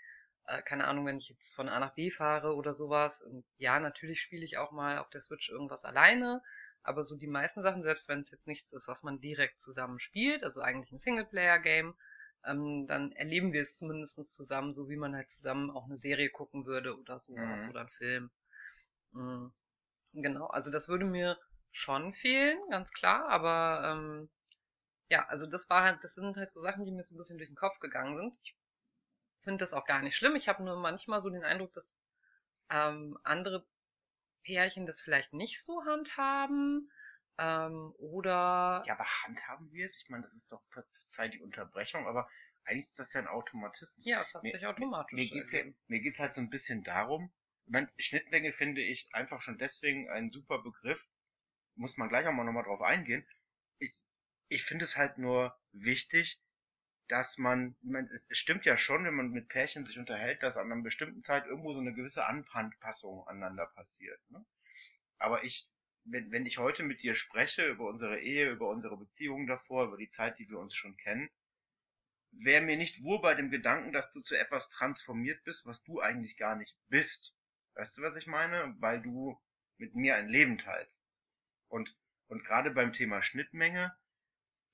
äh, 0.46 0.62
keine 0.62 0.86
Ahnung, 0.86 1.06
wenn 1.06 1.18
ich 1.18 1.28
jetzt 1.28 1.54
von 1.54 1.68
A 1.68 1.78
nach 1.80 1.94
B 1.94 2.10
fahre 2.10 2.54
oder 2.54 2.72
sowas. 2.72 3.22
Und 3.22 3.44
ja, 3.58 3.78
natürlich 3.80 4.20
spiele 4.20 4.44
ich 4.44 4.58
auch 4.58 4.72
mal 4.72 4.98
auf 4.98 5.10
der 5.10 5.20
Switch 5.20 5.50
irgendwas 5.50 5.84
alleine. 5.84 6.42
Aber 6.82 7.04
so 7.04 7.16
die 7.16 7.26
meisten 7.26 7.62
Sachen, 7.62 7.82
selbst 7.82 8.08
wenn 8.08 8.20
es 8.20 8.30
jetzt 8.30 8.46
nichts 8.46 8.72
ist, 8.72 8.88
was 8.88 9.02
man 9.02 9.20
direkt 9.20 9.60
zusammen 9.60 10.00
spielt, 10.00 10.42
also 10.42 10.62
eigentlich 10.62 10.92
ein 10.92 10.98
Singleplayer-Game, 10.98 11.94
ähm, 12.46 12.86
dann 12.86 13.12
erleben 13.12 13.52
wir 13.52 13.62
es 13.62 13.76
zumindest 13.76 14.34
zusammen, 14.34 14.72
so 14.72 14.88
wie 14.88 14.96
man 14.96 15.14
halt 15.14 15.30
zusammen 15.30 15.70
auch 15.70 15.84
eine 15.84 15.98
Serie 15.98 16.30
gucken 16.30 16.64
würde 16.64 16.98
oder 16.98 17.18
sowas 17.18 17.64
mhm. 17.64 17.70
oder 17.70 17.80
einen 17.80 17.90
Film. 17.90 18.30
Mhm. 19.12 19.52
Genau, 20.14 20.46
also 20.46 20.70
das 20.70 20.88
würde 20.88 21.04
mir 21.04 21.38
schon 21.70 22.14
fehlen, 22.14 22.58
ganz 22.70 22.92
klar, 22.92 23.28
aber 23.28 23.90
ähm, 23.92 24.30
ja, 25.08 25.26
also 25.28 25.46
das 25.46 25.68
war 25.68 25.84
halt, 25.84 26.02
das 26.02 26.14
sind 26.14 26.36
halt 26.36 26.50
so 26.50 26.60
Sachen, 26.60 26.84
die 26.84 26.92
mir 26.92 27.02
so 27.02 27.14
ein 27.14 27.18
bisschen 27.18 27.38
durch 27.38 27.50
den 27.50 27.56
Kopf 27.56 27.78
gegangen 27.80 28.16
sind. 28.16 28.38
Ich 28.42 28.56
finde 29.42 29.58
das 29.58 29.72
auch 29.72 29.86
gar 29.86 30.02
nicht 30.02 30.16
schlimm. 30.16 30.36
Ich 30.36 30.48
habe 30.48 30.62
nur 30.62 30.76
manchmal 30.80 31.20
so 31.20 31.30
den 31.30 31.44
Eindruck, 31.44 31.72
dass 31.72 31.96
ähm, 32.70 33.18
andere 33.24 33.66
Pärchen 34.44 34.86
das 34.86 35.00
vielleicht 35.00 35.32
nicht 35.32 35.62
so 35.62 35.84
handhaben. 35.84 36.90
Ähm, 37.38 37.94
oder. 37.98 38.82
Ja, 38.86 38.94
aber 38.94 39.06
handhaben 39.24 39.72
wir 39.72 39.86
es? 39.86 39.96
Ich 40.02 40.08
meine, 40.08 40.24
das 40.24 40.34
ist 40.34 40.52
doch 40.52 40.62
verzeih 40.70 41.28
die 41.28 41.40
Unterbrechung, 41.40 42.06
aber 42.06 42.28
eigentlich 42.64 42.86
ist 42.86 42.98
das 42.98 43.12
ja 43.12 43.20
ein 43.20 43.28
Automatismus. 43.28 44.06
Ja, 44.06 44.22
es 44.22 44.34
hat 44.34 44.42
sich 44.42 44.66
automatisch. 44.66 45.18
Mir, 45.18 45.24
mir 45.24 45.30
geht's 45.30 45.52
ja, 45.52 45.64
mir 45.86 46.00
geht's 46.00 46.18
halt 46.18 46.34
so 46.34 46.40
ein 46.40 46.50
bisschen 46.50 46.84
darum, 46.84 47.32
ich 47.70 47.72
meine, 47.72 47.88
Schnittmenge 47.98 48.52
finde 48.52 48.80
ich 48.80 49.08
einfach 49.12 49.42
schon 49.42 49.56
deswegen 49.56 50.10
ein 50.10 50.32
super 50.32 50.60
Begriff, 50.60 51.00
muss 51.76 51.96
man 51.96 52.08
gleich 52.08 52.26
auch 52.26 52.32
mal 52.32 52.42
nochmal 52.42 52.64
drauf 52.64 52.82
eingehen. 52.82 53.24
Ich, 53.78 54.02
ich 54.48 54.64
finde 54.64 54.84
es 54.84 54.96
halt 54.96 55.18
nur 55.18 55.56
wichtig, 55.70 56.42
dass 57.10 57.38
man, 57.38 57.74
meine, 57.82 58.08
es, 58.12 58.26
es 58.30 58.38
stimmt 58.38 58.64
ja 58.64 58.76
schon, 58.76 59.04
wenn 59.04 59.14
man 59.14 59.30
mit 59.30 59.48
Pärchen 59.48 59.84
sich 59.84 59.98
unterhält, 59.98 60.42
dass 60.42 60.56
an 60.56 60.70
einer 60.70 60.82
bestimmten 60.82 61.22
Zeit 61.22 61.44
irgendwo 61.46 61.72
so 61.72 61.80
eine 61.80 61.92
gewisse 61.92 62.26
Anpassung 62.26 63.26
aneinander 63.26 63.66
passiert. 63.66 64.20
Ne? 64.30 64.44
Aber 65.18 65.42
ich, 65.42 65.68
wenn, 66.04 66.30
wenn 66.30 66.46
ich 66.46 66.58
heute 66.58 66.84
mit 66.84 67.02
dir 67.02 67.16
spreche 67.16 67.68
über 67.68 67.86
unsere 67.88 68.20
Ehe, 68.20 68.50
über 68.50 68.68
unsere 68.68 68.96
Beziehungen 68.96 69.48
davor, 69.48 69.88
über 69.88 69.96
die 69.96 70.08
Zeit, 70.08 70.38
die 70.38 70.48
wir 70.48 70.58
uns 70.58 70.74
schon 70.76 70.96
kennen, 70.98 71.28
wäre 72.30 72.62
mir 72.62 72.76
nicht 72.76 73.02
wohl 73.02 73.20
bei 73.20 73.34
dem 73.34 73.50
Gedanken, 73.50 73.92
dass 73.92 74.12
du 74.12 74.20
zu 74.20 74.36
etwas 74.36 74.70
transformiert 74.70 75.42
bist, 75.42 75.66
was 75.66 75.82
du 75.82 76.00
eigentlich 76.00 76.36
gar 76.36 76.54
nicht 76.54 76.76
bist. 76.88 77.34
Weißt 77.74 77.98
du, 77.98 78.02
was 78.02 78.14
ich 78.14 78.28
meine? 78.28 78.76
Weil 78.78 79.02
du 79.02 79.36
mit 79.78 79.96
mir 79.96 80.14
ein 80.14 80.28
Leben 80.28 80.58
teilst. 80.58 81.08
Und, 81.66 81.92
und 82.28 82.44
gerade 82.44 82.70
beim 82.70 82.92
Thema 82.92 83.20
Schnittmenge 83.22 83.96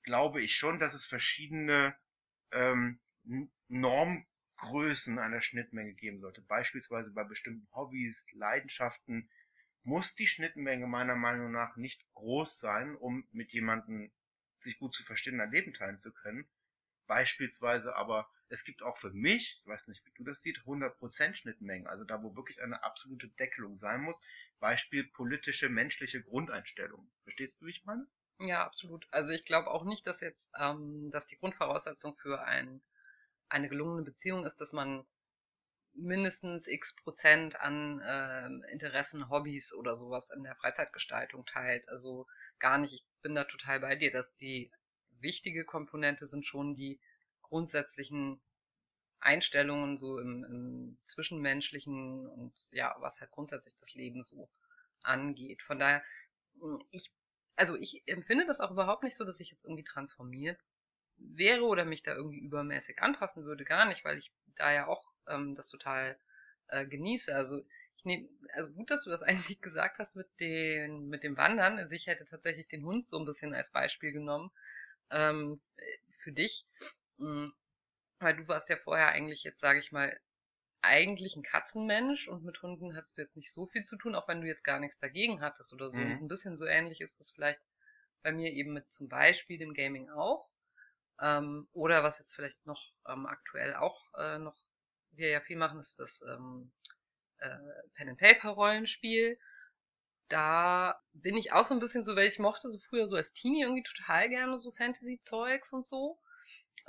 glaube 0.03 0.41
ich 0.41 0.55
schon, 0.55 0.77
dass 0.77 0.93
es 0.93 1.05
verschiedene 1.07 1.97
ähm, 2.51 2.99
Normgrößen 3.67 5.19
einer 5.19 5.41
Schnittmenge 5.41 5.93
geben 5.93 6.21
sollte. 6.21 6.41
Beispielsweise 6.41 7.11
bei 7.11 7.23
bestimmten 7.23 7.67
Hobbys, 7.73 8.25
Leidenschaften 8.33 9.29
muss 9.83 10.15
die 10.15 10.27
Schnittmenge 10.27 10.87
meiner 10.87 11.15
Meinung 11.15 11.51
nach 11.51 11.75
nicht 11.77 12.03
groß 12.13 12.59
sein, 12.59 12.95
um 12.95 13.27
mit 13.31 13.51
jemandem 13.53 14.11
sich 14.59 14.77
gut 14.79 14.95
zu 14.95 15.03
verstehen, 15.03 15.39
ein 15.39 15.51
Leben 15.51 15.73
teilen 15.73 16.01
zu 16.01 16.11
können. 16.11 16.47
Beispielsweise 17.07 17.95
aber, 17.95 18.29
es 18.49 18.65
gibt 18.65 18.83
auch 18.83 18.97
für 18.97 19.11
mich, 19.11 19.59
ich 19.61 19.67
weiß 19.67 19.87
nicht, 19.87 20.05
wie 20.05 20.11
du 20.11 20.23
das 20.25 20.41
siehst, 20.41 20.59
100% 20.65 21.35
Schnittmengen, 21.35 21.87
also 21.87 22.03
da, 22.03 22.21
wo 22.21 22.35
wirklich 22.35 22.61
eine 22.61 22.83
absolute 22.83 23.29
Deckelung 23.29 23.77
sein 23.77 24.01
muss, 24.01 24.17
Beispiel 24.59 25.05
politische, 25.05 25.69
menschliche 25.69 26.21
Grundeinstellungen. 26.21 27.09
Verstehst 27.23 27.61
du, 27.61 27.65
wie 27.65 27.71
ich 27.71 27.85
meine? 27.85 28.07
Ja, 28.39 28.65
absolut. 28.65 29.07
Also 29.11 29.31
ich 29.33 29.45
glaube 29.45 29.69
auch 29.71 29.83
nicht, 29.83 30.05
dass 30.07 30.21
jetzt, 30.21 30.51
ähm, 30.59 31.09
dass 31.11 31.27
die 31.27 31.37
Grundvoraussetzung 31.37 32.15
für 32.17 32.41
ein, 32.43 32.81
eine 33.49 33.69
gelungene 33.69 34.03
Beziehung 34.03 34.45
ist, 34.45 34.61
dass 34.61 34.73
man 34.73 35.05
mindestens 35.93 36.67
x 36.67 36.95
Prozent 36.95 37.59
an 37.61 38.01
äh, 38.01 38.71
Interessen, 38.71 39.29
Hobbys 39.29 39.73
oder 39.73 39.95
sowas 39.95 40.29
in 40.31 40.43
der 40.43 40.55
Freizeitgestaltung 40.57 41.45
teilt. 41.45 41.89
Also 41.89 42.27
gar 42.59 42.77
nicht. 42.79 42.93
Ich 42.93 43.05
bin 43.23 43.35
da 43.35 43.45
total 43.45 43.79
bei 43.81 43.95
dir, 43.95 44.11
dass 44.11 44.35
die 44.37 44.71
wichtige 45.19 45.65
Komponente 45.65 46.27
sind 46.27 46.45
schon 46.47 46.75
die 46.75 46.99
grundsätzlichen 47.43 48.41
Einstellungen 49.19 49.97
so 49.97 50.19
im, 50.19 50.43
im 50.45 50.97
Zwischenmenschlichen 51.05 52.27
und 52.27 52.53
ja, 52.71 52.95
was 52.99 53.19
halt 53.21 53.31
grundsätzlich 53.31 53.75
das 53.79 53.93
Leben 53.95 54.23
so 54.23 54.49
angeht. 55.03 55.61
Von 55.63 55.79
daher, 55.79 56.03
hm, 56.59 56.83
ich, 56.91 57.11
also 57.57 57.75
ich 57.75 58.03
empfinde 58.07 58.45
das 58.45 58.59
auch 58.59 58.71
überhaupt 58.71 59.03
nicht 59.03 59.17
so, 59.17 59.25
dass 59.25 59.39
ich 59.39 59.51
jetzt 59.51 59.65
irgendwie 59.65 59.83
transformiert 59.83 60.59
wäre 61.17 61.63
oder 61.63 61.85
mich 61.85 62.03
da 62.03 62.15
irgendwie 62.15 62.39
übermäßig 62.39 63.01
anpassen 63.01 63.45
würde, 63.45 63.65
gar 63.65 63.85
nicht, 63.87 64.05
weil 64.05 64.17
ich 64.17 64.31
da 64.55 64.71
ja 64.71 64.87
auch 64.87 65.03
ähm, 65.27 65.55
das 65.55 65.67
total 65.69 66.17
äh, 66.67 66.85
genieße. 66.85 67.35
Also 67.35 67.65
ich 67.97 68.05
nehme, 68.05 68.29
also 68.53 68.73
gut, 68.73 68.91
dass 68.91 69.03
du 69.03 69.09
das 69.09 69.23
eigentlich 69.23 69.61
gesagt 69.61 69.99
hast 69.99 70.15
mit 70.15 70.27
den, 70.39 71.09
mit 71.09 71.23
dem 71.23 71.37
Wandern. 71.37 71.77
Also 71.79 71.95
ich 71.95 72.07
hätte 72.07 72.25
tatsächlich 72.25 72.67
den 72.67 72.85
Hund 72.85 73.07
so 73.07 73.17
ein 73.19 73.25
bisschen 73.25 73.53
als 73.53 73.71
Beispiel 73.71 74.11
genommen 74.11 74.51
ähm, 75.09 75.61
für 76.23 76.31
dich. 76.31 76.65
Hm, 77.17 77.53
weil 78.19 78.35
du 78.35 78.47
warst 78.47 78.69
ja 78.69 78.77
vorher 78.77 79.09
eigentlich 79.09 79.43
jetzt, 79.43 79.59
sage 79.59 79.79
ich 79.79 79.91
mal, 79.91 80.19
eigentlich 80.87 81.35
ein 81.35 81.43
Katzenmensch 81.43 82.27
und 82.27 82.43
mit 82.43 82.61
Hunden 82.61 82.95
hattest 82.95 83.17
du 83.17 83.21
jetzt 83.21 83.35
nicht 83.35 83.51
so 83.53 83.67
viel 83.67 83.83
zu 83.83 83.97
tun, 83.97 84.15
auch 84.15 84.27
wenn 84.27 84.41
du 84.41 84.47
jetzt 84.47 84.63
gar 84.63 84.79
nichts 84.79 84.99
dagegen 84.99 85.41
hattest 85.41 85.73
oder 85.73 85.89
so. 85.89 85.99
Mhm. 85.99 86.23
ein 86.23 86.27
bisschen 86.27 86.57
so 86.57 86.65
ähnlich 86.65 87.01
ist 87.01 87.19
das 87.19 87.31
vielleicht 87.31 87.61
bei 88.23 88.31
mir 88.31 88.51
eben 88.51 88.73
mit 88.73 88.91
zum 88.91 89.07
Beispiel 89.09 89.57
dem 89.57 89.73
Gaming 89.73 90.09
auch. 90.09 90.49
Ähm, 91.21 91.67
oder 91.73 92.03
was 92.03 92.19
jetzt 92.19 92.35
vielleicht 92.35 92.65
noch 92.65 92.91
ähm, 93.07 93.25
aktuell 93.25 93.75
auch 93.75 94.01
äh, 94.17 94.37
noch 94.39 94.55
wir 95.11 95.29
ja 95.29 95.41
viel 95.41 95.57
machen, 95.57 95.79
ist 95.79 95.99
das 95.99 96.21
ähm, 96.21 96.71
äh, 97.39 97.57
Pen 97.95 98.09
and 98.09 98.19
Paper 98.19 98.49
Rollenspiel. 98.49 99.39
Da 100.29 101.01
bin 101.13 101.37
ich 101.37 101.53
auch 101.53 101.63
so 101.63 101.73
ein 101.73 101.79
bisschen 101.79 102.03
so, 102.03 102.15
weil 102.15 102.27
ich 102.27 102.39
mochte 102.39 102.69
so 102.69 102.79
früher 102.79 103.07
so 103.07 103.15
als 103.15 103.33
Teenie 103.33 103.63
irgendwie 103.63 103.83
total 103.83 104.29
gerne 104.29 104.57
so 104.59 104.71
Fantasy-Zeugs 104.71 105.73
und 105.73 105.85
so. 105.85 106.19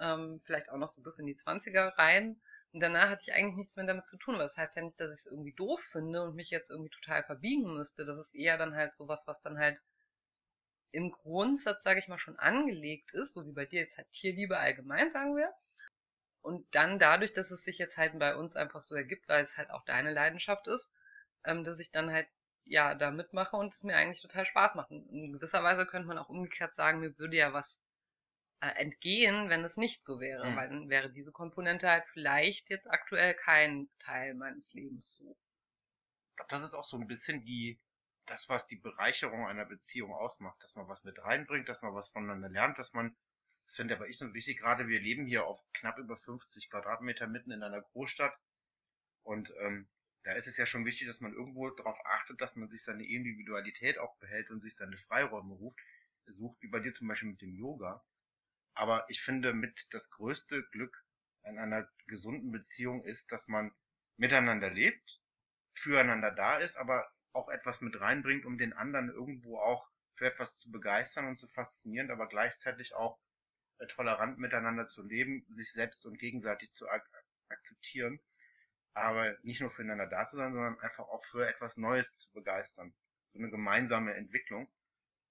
Ähm, 0.01 0.41
vielleicht 0.45 0.71
auch 0.71 0.77
noch 0.77 0.89
so 0.89 1.03
bis 1.03 1.19
in 1.19 1.27
die 1.27 1.37
20er 1.37 1.97
rein. 1.97 2.41
Und 2.73 2.81
danach 2.81 3.09
hatte 3.09 3.23
ich 3.27 3.33
eigentlich 3.33 3.57
nichts 3.57 3.77
mehr 3.77 3.87
damit 3.87 4.07
zu 4.09 4.19
tun, 4.19 4.35
aber 4.35 4.45
das 4.45 4.57
heißt 4.57 4.77
ja 4.77 4.83
nicht, 4.83 5.01
dass 5.01 5.13
ich 5.13 5.21
es 5.21 5.27
irgendwie 5.27 5.55
doof 5.55 5.81
finde 5.91 6.23
und 6.23 6.35
mich 6.35 6.51
jetzt 6.51 6.71
irgendwie 6.71 6.91
total 6.91 7.23
verbiegen 7.25 7.75
müsste. 7.75 8.05
Das 8.05 8.19
ist 8.19 8.35
eher 8.35 8.59
dann 8.59 8.75
halt 8.75 8.95
sowas, 8.95 9.27
was 9.27 9.41
dann 9.41 9.59
halt 9.59 9.81
im 10.93 11.11
Grundsatz, 11.11 11.83
sage 11.83 12.01
ich 12.01 12.09
mal, 12.09 12.19
schon 12.19 12.39
angelegt 12.39 13.13
ist, 13.13 13.35
so 13.35 13.47
wie 13.47 13.53
bei 13.53 13.67
dir 13.67 13.81
jetzt 13.81 13.97
halt 13.97 14.11
Tierliebe 14.13 14.59
allgemein, 14.59 15.11
sagen 15.11 15.37
wir. 15.37 15.53
Und 16.43 16.67
dann 16.75 16.99
dadurch, 16.99 17.33
dass 17.33 17.51
es 17.51 17.65
sich 17.65 17.79
jetzt 17.79 17.97
halt 17.97 18.19
bei 18.19 18.37
uns 18.37 18.57
einfach 18.57 18.81
so 18.81 18.95
ergibt, 18.95 19.29
weil 19.29 19.43
es 19.43 19.57
halt 19.59 19.71
auch 19.71 19.85
deine 19.85 20.13
Leidenschaft 20.13 20.67
ist, 20.69 20.93
ähm, 21.45 21.65
dass 21.65 21.79
ich 21.81 21.91
dann 21.91 22.13
halt 22.13 22.29
ja 22.65 22.95
da 22.95 23.11
mitmache 23.11 23.57
und 23.57 23.73
es 23.73 23.85
mir 23.85 23.97
eigentlich 23.97 24.23
total 24.23 24.47
Spaß 24.47 24.75
macht. 24.75 24.91
Und 24.91 25.09
in 25.11 25.33
gewisser 25.33 25.63
Weise 25.63 25.87
könnte 25.87 26.09
man 26.09 26.19
auch 26.19 26.29
umgekehrt 26.29 26.75
sagen, 26.75 27.01
mir 27.01 27.19
würde 27.19 27.37
ja 27.37 27.53
was 27.53 27.81
entgehen, 28.61 29.49
wenn 29.49 29.65
es 29.65 29.77
nicht 29.77 30.05
so 30.05 30.21
wäre, 30.21 30.51
mhm. 30.51 30.57
weil 30.57 30.69
dann 30.69 30.89
wäre 30.89 31.11
diese 31.11 31.33
Komponente 31.33 31.89
halt 31.89 32.05
vielleicht 32.13 32.71
jetzt 32.71 32.91
aktuell 32.91 33.35
kein 33.35 33.89
Teil 33.99 34.35
meines 34.35 34.73
Lebens 34.75 35.15
so. 35.15 35.37
Ich 36.31 36.37
glaube, 36.37 36.51
das 36.51 36.63
ist 36.63 36.75
auch 36.75 36.85
so 36.85 36.97
ein 36.97 37.07
bisschen 37.07 37.45
die, 37.45 37.81
das, 38.27 38.49
was 38.49 38.67
die 38.67 38.77
Bereicherung 38.77 39.47
einer 39.47 39.65
Beziehung 39.65 40.13
ausmacht, 40.13 40.63
dass 40.63 40.75
man 40.75 40.89
was 40.89 41.05
mit 41.05 41.19
reinbringt, 41.23 41.69
dass 41.69 41.83
man 41.83 41.95
was 41.95 42.09
voneinander 42.09 42.49
lernt, 42.49 42.79
dass 42.79 42.93
man, 42.93 43.17
das 43.65 43.77
finde 43.77 43.95
aber 43.95 44.09
ich 44.09 44.19
so 44.19 44.33
wichtig, 44.35 44.59
gerade 44.59 44.89
wir 44.89 45.01
leben 45.01 45.27
hier 45.27 45.47
auf 45.47 45.61
knapp 45.75 45.99
über 45.99 46.17
50 46.17 46.71
Quadratmeter 46.71 47.27
mitten 47.27 47.53
in 47.53 47.63
einer 47.63 47.83
Großstadt 47.83 48.37
und 49.23 49.53
ähm, 49.61 49.89
da 50.25 50.33
ist 50.33 50.47
es 50.47 50.57
ja 50.57 50.67
schon 50.67 50.85
wichtig, 50.85 51.07
dass 51.07 51.21
man 51.21 51.33
irgendwo 51.33 51.71
darauf 51.71 51.99
achtet, 52.05 52.41
dass 52.41 52.57
man 52.57 52.69
sich 52.69 52.83
seine 52.83 53.07
Individualität 53.07 53.99
auch 53.99 54.17
behält 54.19 54.51
und 54.51 54.61
sich 54.61 54.77
seine 54.77 54.97
Freiräume 54.99 55.55
ruft, 55.55 55.79
sucht, 56.27 56.61
wie 56.61 56.69
bei 56.69 56.81
dir 56.81 56.93
zum 56.93 57.09
Beispiel 57.09 57.31
mit 57.31 57.41
dem 57.41 57.55
Yoga. 57.55 58.05
Aber 58.79 59.05
ich 59.09 59.21
finde, 59.21 59.53
mit 59.53 59.93
das 59.93 60.09
größte 60.09 60.63
Glück 60.71 61.05
an 61.43 61.59
einer 61.59 61.91
gesunden 62.07 62.53
Beziehung 62.53 63.03
ist, 63.03 63.33
dass 63.33 63.49
man 63.49 63.73
miteinander 64.17 64.71
lebt, 64.71 65.21
füreinander 65.75 66.31
da 66.31 66.59
ist, 66.59 66.77
aber 66.77 67.11
auch 67.33 67.49
etwas 67.49 67.81
mit 67.81 68.01
reinbringt, 68.01 68.47
um 68.47 68.57
den 68.57 68.73
anderen 68.73 69.09
irgendwo 69.11 69.59
auch 69.59 69.91
für 70.15 70.27
etwas 70.27 70.61
zu 70.61 70.71
begeistern 70.71 71.27
und 71.27 71.39
zu 71.39 71.49
faszinieren, 71.49 72.13
aber 72.13 72.29
gleichzeitig 72.29 72.95
auch 72.95 73.19
äh, 73.79 73.87
tolerant 73.89 74.39
miteinander 74.39 74.87
zu 74.87 75.03
leben, 75.03 75.45
sich 75.51 75.73
selbst 75.73 76.07
und 76.07 76.17
gegenseitig 76.17 76.71
zu 76.71 76.89
ak 76.89 77.05
akzeptieren, 77.49 78.21
aber 78.95 79.37
nicht 79.43 79.61
nur 79.61 79.73
füreinander 79.73 80.07
da 80.07 80.25
zu 80.25 80.37
sein, 80.37 80.53
sondern 80.53 80.79
einfach 80.79 81.09
auch 81.09 81.25
für 81.25 81.49
etwas 81.49 81.79
Neues 81.79 82.17
zu 82.17 82.31
begeistern. 82.33 82.95
So 83.25 83.41
eine 83.41 83.51
gemeinsame 83.51 84.15
Entwicklung. 84.15 84.67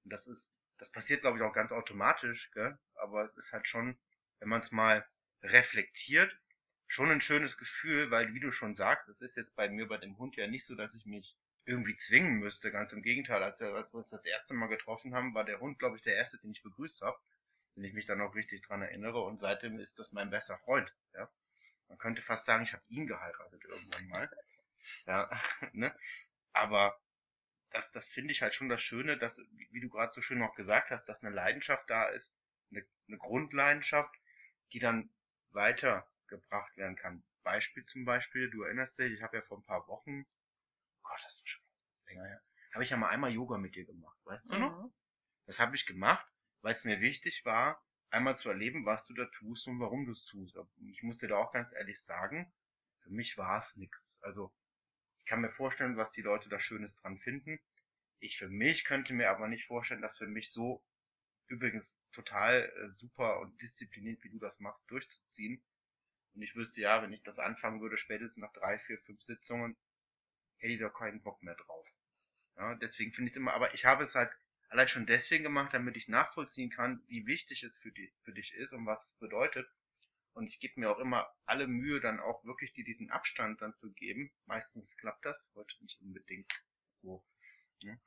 Und 0.04 0.12
das 0.12 0.28
ist 0.28 0.54
das 0.78 0.92
passiert, 0.92 1.22
glaube 1.22 1.38
ich, 1.38 1.44
auch 1.44 1.54
ganz 1.54 1.72
automatisch, 1.72 2.52
gell? 2.52 2.78
aber 2.96 3.26
es 3.26 3.38
ist 3.38 3.54
halt 3.54 3.68
schon, 3.68 3.98
wenn 4.40 4.50
man 4.50 4.62
es 4.62 4.72
mal 4.72 5.06
reflektiert, 5.42 6.36
schon 6.88 7.12
ein 7.12 7.22
schönes 7.22 7.58
Gefühl, 7.58 8.12
weil, 8.12 8.34
wie 8.34 8.40
du 8.40 8.52
schon 8.52 8.76
sagst, 8.76 9.10
es 9.10 9.22
ist 9.22 9.36
jetzt 9.36 9.56
bei 9.56 9.70
mir 9.70 9.88
bei 9.88 9.98
dem 9.98 10.18
Hund 10.18 10.36
ja 10.38 10.48
nicht 10.48 10.66
so, 10.66 10.76
dass 10.76 10.96
ich 10.96 11.06
mich 11.06 11.36
irgendwie 11.66 11.96
zwingen 11.96 12.40
müsste. 12.40 12.72
Ganz 12.72 12.94
im 12.94 13.02
Gegenteil, 13.04 13.44
als 13.44 13.60
wir, 13.60 13.74
als 13.74 13.94
wir 13.94 13.98
uns 13.98 14.10
das 14.10 14.26
erste 14.26 14.54
Mal 14.54 14.68
getroffen 14.68 15.14
haben, 15.14 15.34
war 15.34 15.44
der 15.44 15.60
Hund, 15.60 15.80
glaube 15.80 15.98
ich, 15.98 16.04
der 16.04 16.16
erste, 16.16 16.38
den 16.40 16.52
ich 16.52 16.64
begrüßt 16.64 17.02
habe, 17.02 17.18
wenn 17.76 17.84
ich 17.84 17.94
mich 17.94 18.06
dann 18.06 18.22
auch 18.22 18.36
richtig 18.36 18.66
dran 18.66 18.82
erinnere. 18.82 19.22
Und 19.22 19.40
seitdem 19.40 19.80
ist 19.80 20.00
das 20.00 20.14
mein 20.14 20.30
bester 20.30 20.58
Freund. 20.60 20.92
Ja? 21.14 21.30
Man 21.90 21.98
könnte 21.98 22.22
fast 22.22 22.46
sagen, 22.46 22.64
ich 22.64 22.74
habe 22.74 22.84
ihn 22.88 23.06
geheiratet 23.06 23.64
irgendwann 23.66 24.08
mal. 24.08 24.30
Ja, 25.06 25.30
ne? 25.74 25.94
Aber 26.54 26.98
das, 27.72 27.92
das 27.92 28.12
finde 28.12 28.32
ich 28.32 28.42
halt 28.42 28.56
schon 28.56 28.70
das 28.70 28.82
Schöne, 28.82 29.18
dass, 29.18 29.42
wie 29.72 29.82
du 29.82 29.90
gerade 29.90 30.12
so 30.12 30.22
schön 30.22 30.40
noch 30.40 30.56
gesagt 30.56 30.90
hast, 30.90 31.06
dass 31.06 31.24
eine 31.24 31.36
Leidenschaft 31.36 31.90
da 31.90 32.08
ist, 32.08 32.36
eine, 32.72 32.86
eine 33.08 33.18
Grundleidenschaft, 33.18 34.14
die 34.74 34.80
dann 34.80 35.10
weitergebracht 35.52 36.76
werden 36.78 36.96
kann. 36.96 37.24
Beispiel 37.44 37.86
zum 37.86 38.06
Beispiel, 38.06 38.50
du 38.50 38.64
erinnerst 38.64 39.00
dich, 39.00 39.14
ich 39.14 39.22
habe 39.22 39.38
ja 39.38 39.44
vor 39.44 39.58
ein 39.58 39.66
paar 39.66 39.88
Wochen, 39.88 40.26
Gott, 41.02 41.20
das 41.24 41.36
ist 41.36 41.50
schon 41.50 41.64
länger 42.08 42.26
her, 42.26 42.44
habe 42.74 42.84
ich 42.84 42.90
ja 42.90 42.98
mal 42.98 43.10
einmal 43.10 43.32
Yoga 43.32 43.58
mit 43.58 43.76
dir 43.76 43.86
gemacht, 43.86 44.20
weißt 44.26 44.50
du 44.50 44.58
noch? 44.58 44.84
Mhm. 44.84 44.94
Das 45.46 45.60
habe 45.60 45.76
ich 45.76 45.86
gemacht, 45.86 46.28
weil 46.62 46.74
es 46.74 46.84
mir 46.84 47.00
wichtig 47.00 47.46
war, 47.46 47.82
einmal 48.10 48.36
zu 48.36 48.50
erleben, 48.50 48.86
was 48.86 49.06
du 49.06 49.14
da 49.14 49.26
tust 49.26 49.68
und 49.68 49.80
warum 49.80 50.06
du 50.06 50.12
es 50.12 50.26
tust. 50.26 50.58
Ich 50.92 51.04
muss 51.04 51.20
dir 51.20 51.30
da 51.30 51.38
auch 51.38 51.54
ganz 51.54 51.72
ehrlich 51.72 52.02
sagen, 52.02 52.52
für 53.00 53.10
mich 53.10 53.38
war 53.38 53.60
es 53.60 53.78
nix. 53.78 54.20
Also 54.24 54.54
kann 55.28 55.42
mir 55.42 55.52
vorstellen, 55.52 55.98
was 55.98 56.12
die 56.12 56.22
Leute 56.22 56.50
da 56.50 56.60
Schönes 56.60 56.96
dran 56.96 57.20
finden. 57.20 57.60
Ich 58.20 58.38
für 58.38 58.50
mich 58.50 58.86
könnte 58.86 59.14
mir 59.14 59.30
aber 59.30 59.48
nicht 59.48 59.66
vorstellen, 59.66 60.02
dass 60.02 60.18
für 60.18 60.28
mich 60.28 60.52
so 60.52 60.84
übrigens 61.48 61.94
total 62.12 62.72
äh, 62.78 62.90
super 62.90 63.40
und 63.40 63.62
diszipliniert, 63.62 64.24
wie 64.24 64.30
du 64.30 64.40
das 64.40 64.60
machst, 64.60 64.90
durchzuziehen. 64.90 65.62
Und 66.34 66.42
ich 66.42 66.56
wüsste 66.56 66.82
ja, 66.82 67.02
wenn 67.02 67.14
ich 67.14 67.24
das 67.24 67.40
anfangen 67.40 67.82
würde, 67.82 67.98
spätestens 67.98 68.42
nach 68.42 68.54
drei, 68.54 68.80
vier, 68.80 69.00
fünf 69.00 69.22
Sitzungen, 69.22 69.76
hätte 70.58 70.74
ich 70.74 70.80
da 70.80 70.90
keinen 70.90 71.22
Bock 71.22 71.42
mehr 71.44 71.56
drauf. 71.56 71.88
Ja, 72.58 72.76
deswegen 72.76 73.14
finde 73.14 73.30
ich 73.30 73.34
es 73.34 73.38
immer, 73.38 73.54
aber 73.54 73.74
ich 73.74 73.86
habe 73.86 74.04
es 74.04 74.16
halt 74.16 74.32
allein 74.70 74.88
schon 74.88 75.06
deswegen 75.06 75.44
gemacht, 75.44 75.74
damit 75.74 75.96
ich 75.96 76.08
nachvollziehen 76.08 76.70
kann, 76.70 77.04
wie 77.08 77.26
wichtig 77.26 77.64
es 77.64 77.78
für, 77.78 77.92
die, 77.92 78.12
für 78.24 78.34
dich 78.34 78.54
ist 78.56 78.74
und 78.74 78.86
was 78.86 79.06
es 79.06 79.14
bedeutet. 79.14 79.70
Und 80.38 80.46
ich 80.46 80.60
gebe 80.60 80.80
mir 80.80 80.92
auch 80.92 81.00
immer 81.00 81.28
alle 81.48 81.66
Mühe, 81.66 82.00
dann 82.00 82.20
auch 82.20 82.46
wirklich 82.46 82.72
dir 82.72 82.84
diesen 82.84 83.10
Abstand 83.10 83.60
dann 83.60 83.74
zu 83.74 83.92
geben. 83.92 84.32
Meistens 84.46 84.96
klappt 84.96 85.26
das, 85.26 85.52
heute 85.56 85.76
nicht 85.82 86.00
unbedingt 86.00 86.64
so. 86.94 87.26
Ne? 87.82 88.00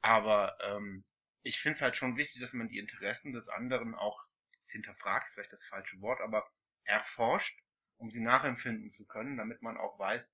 Aber 0.00 0.56
ähm, 0.60 1.04
ich 1.42 1.58
finde 1.58 1.72
es 1.72 1.82
halt 1.82 1.96
schon 1.96 2.16
wichtig, 2.16 2.40
dass 2.40 2.52
man 2.52 2.68
die 2.68 2.78
Interessen 2.78 3.32
des 3.32 3.48
anderen 3.48 3.96
auch 3.96 4.24
hinterfragt, 4.62 5.26
ist 5.26 5.34
vielleicht 5.34 5.52
das 5.52 5.66
falsche 5.66 6.00
Wort, 6.00 6.20
aber 6.20 6.48
erforscht, 6.84 7.60
um 7.96 8.08
sie 8.08 8.20
nachempfinden 8.20 8.88
zu 8.90 9.04
können, 9.04 9.36
damit 9.36 9.60
man 9.60 9.76
auch 9.76 9.98
weiß, 9.98 10.32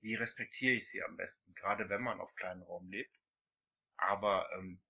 wie 0.00 0.14
respektiere 0.14 0.74
ich 0.74 0.88
sie 0.88 1.02
am 1.02 1.18
besten, 1.18 1.54
gerade 1.54 1.90
wenn 1.90 2.00
man 2.00 2.18
auf 2.18 2.34
kleinem 2.36 2.62
Raum 2.62 2.90
lebt. 2.90 3.14
Aber 3.98 4.50
ähm, 4.54 4.80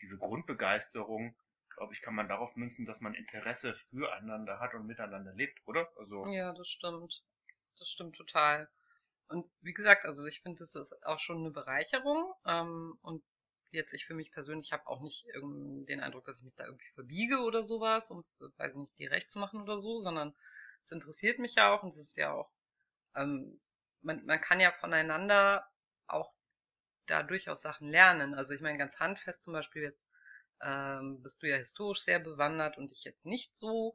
diese 0.00 0.18
Grundbegeisterung 0.18 1.36
glaube 1.80 1.94
ich, 1.94 2.02
kann 2.02 2.14
man 2.14 2.28
darauf 2.28 2.54
münzen, 2.56 2.84
dass 2.84 3.00
man 3.00 3.14
Interesse 3.14 3.74
füreinander 3.88 4.60
hat 4.60 4.74
und 4.74 4.86
miteinander 4.86 5.32
lebt, 5.32 5.66
oder? 5.66 5.88
Also 5.96 6.26
ja, 6.26 6.52
das 6.52 6.68
stimmt. 6.68 7.22
Das 7.78 7.88
stimmt 7.88 8.16
total. 8.16 8.68
Und 9.28 9.50
wie 9.62 9.72
gesagt, 9.72 10.04
also 10.04 10.26
ich 10.26 10.42
finde, 10.42 10.58
das 10.58 10.74
ist 10.74 10.92
auch 11.06 11.18
schon 11.18 11.38
eine 11.38 11.50
Bereicherung. 11.50 12.34
Ähm, 12.44 12.98
und 13.00 13.24
jetzt 13.70 13.94
ich 13.94 14.04
für 14.04 14.12
mich 14.12 14.30
persönlich 14.30 14.72
habe 14.72 14.86
auch 14.88 15.00
nicht 15.00 15.24
den 15.32 16.00
Eindruck, 16.00 16.26
dass 16.26 16.40
ich 16.40 16.44
mich 16.44 16.54
da 16.54 16.66
irgendwie 16.66 16.92
verbiege 16.92 17.38
oder 17.38 17.64
sowas, 17.64 18.10
um 18.10 18.18
es, 18.18 18.38
weiß 18.58 18.74
ich 18.74 18.80
nicht, 18.80 18.98
dir 18.98 19.10
recht 19.10 19.30
zu 19.30 19.38
machen 19.38 19.62
oder 19.62 19.80
so, 19.80 20.02
sondern 20.02 20.34
es 20.84 20.92
interessiert 20.92 21.38
mich 21.38 21.54
ja 21.54 21.72
auch 21.72 21.82
und 21.82 21.88
es 21.88 21.96
ist 21.96 22.16
ja 22.18 22.30
auch, 22.30 22.50
ähm, 23.14 23.58
man, 24.02 24.26
man 24.26 24.40
kann 24.42 24.60
ja 24.60 24.70
voneinander 24.72 25.66
auch 26.08 26.34
da 27.06 27.22
durchaus 27.22 27.62
Sachen 27.62 27.88
lernen. 27.88 28.34
Also 28.34 28.52
ich 28.52 28.60
meine, 28.60 28.76
ganz 28.76 29.00
handfest 29.00 29.42
zum 29.42 29.54
Beispiel 29.54 29.82
jetzt 29.82 30.10
ähm, 30.62 31.22
bist 31.22 31.42
du 31.42 31.48
ja 31.48 31.56
historisch 31.56 32.02
sehr 32.02 32.18
bewandert 32.18 32.78
und 32.78 32.92
ich 32.92 33.04
jetzt 33.04 33.26
nicht 33.26 33.56
so. 33.56 33.94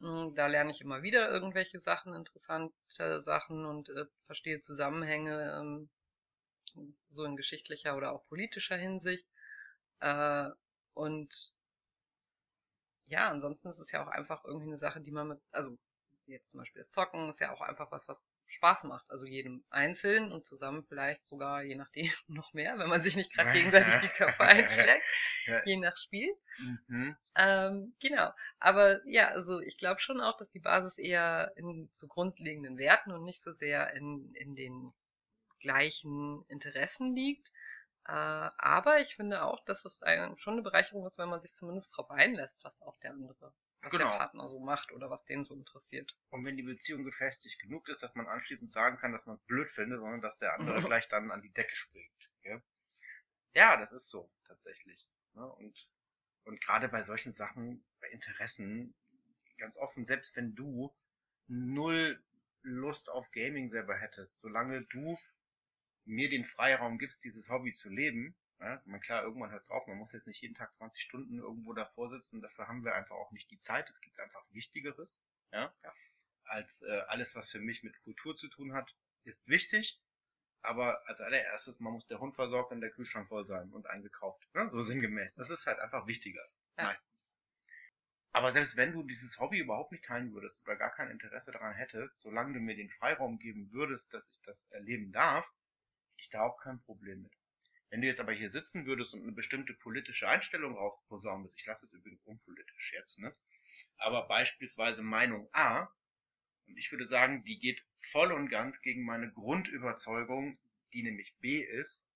Hm, 0.00 0.34
da 0.34 0.46
lerne 0.46 0.70
ich 0.70 0.80
immer 0.80 1.02
wieder 1.02 1.30
irgendwelche 1.30 1.80
Sachen, 1.80 2.14
interessante 2.14 3.22
Sachen 3.22 3.64
und 3.66 3.88
äh, 3.90 4.06
verstehe 4.26 4.60
Zusammenhänge 4.60 5.58
ähm, 5.60 5.88
so 7.08 7.24
in 7.24 7.36
geschichtlicher 7.36 7.96
oder 7.96 8.12
auch 8.12 8.26
politischer 8.28 8.76
Hinsicht. 8.76 9.26
Äh, 10.00 10.50
und 10.94 11.54
ja, 13.06 13.30
ansonsten 13.30 13.68
ist 13.68 13.78
es 13.78 13.92
ja 13.92 14.02
auch 14.04 14.08
einfach 14.08 14.44
irgendwie 14.44 14.68
eine 14.68 14.78
Sache, 14.78 15.00
die 15.00 15.10
man 15.12 15.28
mit, 15.28 15.40
also 15.50 15.76
jetzt 16.26 16.50
zum 16.50 16.60
Beispiel 16.60 16.80
das 16.80 16.90
Zocken 16.90 17.28
ist 17.28 17.40
ja 17.40 17.52
auch 17.52 17.60
einfach 17.60 17.90
was, 17.90 18.08
was 18.08 18.24
Spaß 18.46 18.84
macht. 18.84 19.10
Also 19.10 19.26
jedem 19.26 19.64
einzeln 19.70 20.32
und 20.32 20.46
zusammen 20.46 20.84
vielleicht 20.84 21.26
sogar, 21.26 21.62
je 21.62 21.74
nachdem, 21.74 22.10
noch 22.28 22.52
mehr, 22.52 22.78
wenn 22.78 22.88
man 22.88 23.02
sich 23.02 23.16
nicht 23.16 23.32
gerade 23.32 23.52
gegenseitig 23.52 23.94
die 24.02 24.08
Köpfe 24.08 24.42
einschlägt, 24.44 25.04
je 25.64 25.76
nach 25.76 25.96
Spiel. 25.96 26.34
Mhm. 26.88 27.16
Ähm, 27.36 27.94
genau. 28.00 28.32
Aber 28.58 29.06
ja, 29.06 29.28
also 29.28 29.60
ich 29.60 29.78
glaube 29.78 30.00
schon 30.00 30.20
auch, 30.20 30.36
dass 30.36 30.50
die 30.50 30.60
Basis 30.60 30.98
eher 30.98 31.52
in 31.56 31.88
so 31.92 32.06
grundlegenden 32.06 32.78
Werten 32.78 33.12
und 33.12 33.24
nicht 33.24 33.42
so 33.42 33.52
sehr 33.52 33.94
in, 33.94 34.34
in 34.34 34.54
den 34.54 34.92
gleichen 35.60 36.44
Interessen 36.48 37.14
liegt. 37.14 37.50
Äh, 38.06 38.12
aber 38.12 39.00
ich 39.00 39.16
finde 39.16 39.42
auch, 39.42 39.64
dass 39.64 39.84
es 39.84 40.02
ein, 40.02 40.36
schon 40.36 40.54
eine 40.54 40.62
Bereicherung 40.62 41.06
ist, 41.06 41.18
wenn 41.18 41.30
man 41.30 41.40
sich 41.40 41.54
zumindest 41.54 41.92
darauf 41.92 42.10
einlässt, 42.10 42.62
was 42.62 42.82
auch 42.82 42.98
der 42.98 43.12
andere 43.12 43.52
was 43.84 43.92
genau. 43.92 44.10
der 44.10 44.18
Partner 44.18 44.48
so 44.48 44.60
macht 44.60 44.92
oder 44.92 45.10
was 45.10 45.24
den 45.24 45.44
so 45.44 45.54
interessiert. 45.54 46.16
Und 46.30 46.44
wenn 46.44 46.56
die 46.56 46.62
Beziehung 46.62 47.04
gefestigt 47.04 47.60
genug 47.60 47.88
ist, 47.88 48.02
dass 48.02 48.14
man 48.14 48.26
anschließend 48.26 48.72
sagen 48.72 48.96
kann, 48.98 49.12
dass 49.12 49.26
man 49.26 49.36
es 49.36 49.42
blöd 49.44 49.70
findet, 49.70 50.00
sondern 50.00 50.20
dass 50.20 50.38
der 50.38 50.54
andere 50.54 50.82
gleich 50.86 51.08
dann 51.08 51.30
an 51.30 51.42
die 51.42 51.52
Decke 51.52 51.76
springt. 51.76 52.30
Ja, 52.42 52.62
ja 53.54 53.76
das 53.76 53.92
ist 53.92 54.10
so, 54.10 54.30
tatsächlich. 54.46 55.08
Ne? 55.34 55.46
Und 55.46 55.90
Und 56.44 56.60
gerade 56.60 56.88
bei 56.88 57.02
solchen 57.02 57.32
Sachen, 57.32 57.84
bei 58.00 58.08
Interessen, 58.10 58.94
ganz 59.58 59.76
offen, 59.76 60.04
selbst 60.04 60.36
wenn 60.36 60.54
du 60.54 60.94
null 61.46 62.22
Lust 62.62 63.10
auf 63.10 63.30
Gaming 63.32 63.68
selber 63.68 63.96
hättest, 63.96 64.38
solange 64.38 64.82
du 64.86 65.18
mir 66.06 66.30
den 66.30 66.44
Freiraum 66.44 66.98
gibst, 66.98 67.24
dieses 67.24 67.48
Hobby 67.50 67.72
zu 67.72 67.88
leben, 67.88 68.34
ja, 68.60 68.80
man 68.84 69.00
klar, 69.00 69.22
irgendwann 69.22 69.50
hört 69.50 69.62
es 69.62 69.70
auf, 69.70 69.86
man 69.86 69.98
muss 69.98 70.12
jetzt 70.12 70.26
nicht 70.26 70.40
jeden 70.40 70.54
Tag 70.54 70.74
20 70.76 71.02
Stunden 71.02 71.38
irgendwo 71.38 71.72
davor 71.72 72.08
sitzen, 72.08 72.40
dafür 72.40 72.68
haben 72.68 72.84
wir 72.84 72.94
einfach 72.94 73.16
auch 73.16 73.32
nicht 73.32 73.50
die 73.50 73.58
Zeit, 73.58 73.90
es 73.90 74.00
gibt 74.00 74.18
einfach 74.20 74.44
Wichtigeres, 74.50 75.26
ja, 75.52 75.74
ja. 75.82 75.94
als 76.44 76.82
äh, 76.82 77.02
alles, 77.08 77.34
was 77.34 77.50
für 77.50 77.60
mich 77.60 77.82
mit 77.82 78.00
Kultur 78.02 78.36
zu 78.36 78.48
tun 78.48 78.72
hat, 78.72 78.94
ist 79.24 79.48
wichtig, 79.48 80.00
aber 80.62 81.06
als 81.08 81.20
allererstes, 81.20 81.80
man 81.80 81.92
muss 81.92 82.08
der 82.08 82.20
Hund 82.20 82.34
versorgt 82.34 82.72
und 82.72 82.80
der 82.80 82.90
Kühlschrank 82.90 83.28
voll 83.28 83.46
sein 83.46 83.70
und 83.72 83.86
eingekauft, 83.86 84.42
ne? 84.54 84.70
so 84.70 84.80
sinngemäß. 84.80 85.34
Das 85.34 85.50
ist 85.50 85.66
halt 85.66 85.78
einfach 85.78 86.06
wichtiger, 86.06 86.42
ja. 86.78 86.84
meistens. 86.84 87.34
Aber 88.32 88.50
selbst 88.50 88.76
wenn 88.76 88.92
du 88.92 89.04
dieses 89.04 89.38
Hobby 89.38 89.58
überhaupt 89.58 89.92
nicht 89.92 90.04
teilen 90.04 90.32
würdest 90.32 90.62
oder 90.64 90.74
gar 90.74 90.90
kein 90.90 91.10
Interesse 91.10 91.52
daran 91.52 91.74
hättest, 91.74 92.20
solange 92.20 92.54
du 92.54 92.60
mir 92.60 92.74
den 92.74 92.90
Freiraum 92.90 93.38
geben 93.38 93.70
würdest, 93.70 94.12
dass 94.12 94.28
ich 94.28 94.40
das 94.42 94.64
erleben 94.72 95.12
darf, 95.12 95.44
hätte 95.44 96.22
ich 96.22 96.30
da 96.30 96.42
auch 96.42 96.60
kein 96.60 96.80
Problem 96.80 97.22
mit. 97.22 97.32
Wenn 97.90 98.00
du 98.00 98.06
jetzt 98.06 98.20
aber 98.20 98.32
hier 98.32 98.50
sitzen 98.50 98.86
würdest 98.86 99.14
und 99.14 99.22
eine 99.22 99.32
bestimmte 99.32 99.74
politische 99.74 100.28
Einstellung 100.28 100.76
rausposaunen 100.76 101.44
würdest, 101.44 101.58
ich 101.60 101.66
lasse 101.66 101.86
es 101.86 101.92
übrigens 101.92 102.22
unpolitisch 102.24 102.92
jetzt, 102.92 103.20
ne? 103.20 103.34
Aber 103.96 104.26
beispielsweise 104.28 105.02
Meinung 105.02 105.48
A, 105.52 105.88
und 106.66 106.76
ich 106.76 106.90
würde 106.90 107.06
sagen, 107.06 107.44
die 107.44 107.58
geht 107.58 107.84
voll 108.00 108.32
und 108.32 108.48
ganz 108.48 108.80
gegen 108.80 109.04
meine 109.04 109.30
Grundüberzeugung, 109.32 110.58
die 110.92 111.02
nämlich 111.02 111.34
B 111.40 111.60
ist, 111.60 112.06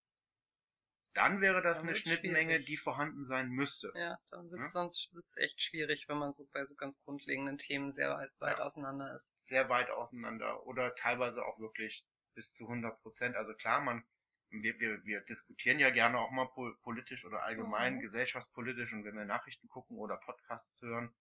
dann 1.15 1.41
wäre 1.41 1.63
das 1.63 1.79
dann 1.79 1.89
eine 1.89 1.97
Schnittmenge, 1.97 2.53
schwierig. 2.53 2.67
die 2.67 2.77
vorhanden 2.77 3.25
sein 3.25 3.49
müsste. 3.49 3.93
Ja, 3.95 4.19
dann 4.31 4.51
wird 4.51 4.61
es 4.61 4.69
ja? 4.69 4.73
sonst 4.73 5.13
wird's 5.13 5.37
echt 5.37 5.61
schwierig, 5.61 6.09
wenn 6.09 6.19
man 6.19 6.33
so 6.33 6.47
bei 6.53 6.65
so 6.65 6.75
ganz 6.77 6.99
grundlegenden 7.01 7.59
Themen 7.59 7.93
sehr 7.93 8.11
weit, 8.11 8.31
weit 8.39 8.59
ja. 8.59 8.65
auseinander 8.65 9.15
ist. 9.15 9.35
Sehr 9.49 9.69
weit 9.69 9.91
auseinander 9.91 10.65
oder 10.67 10.95
teilweise 10.95 11.45
auch 11.45 11.59
wirklich 11.59 12.05
bis 12.35 12.55
zu 12.55 12.65
100 12.65 13.01
Prozent. 13.03 13.37
Also 13.37 13.55
klar, 13.55 13.81
man 13.81 14.05
wir, 14.51 14.79
wir, 14.81 15.05
wir 15.05 15.21
diskutieren 15.23 15.79
ja 15.79 15.91
gerne 15.91 16.19
auch 16.19 16.31
mal 16.31 16.49
politisch 16.83 17.25
oder 17.25 17.43
allgemein 17.43 17.97
mhm. 17.97 18.01
gesellschaftspolitisch 18.01 18.93
und 18.93 19.05
wenn 19.05 19.17
wir 19.17 19.25
Nachrichten 19.25 19.69
gucken 19.69 19.99
oder 19.99 20.17
Podcasts 20.17 20.81
hören, 20.81 21.15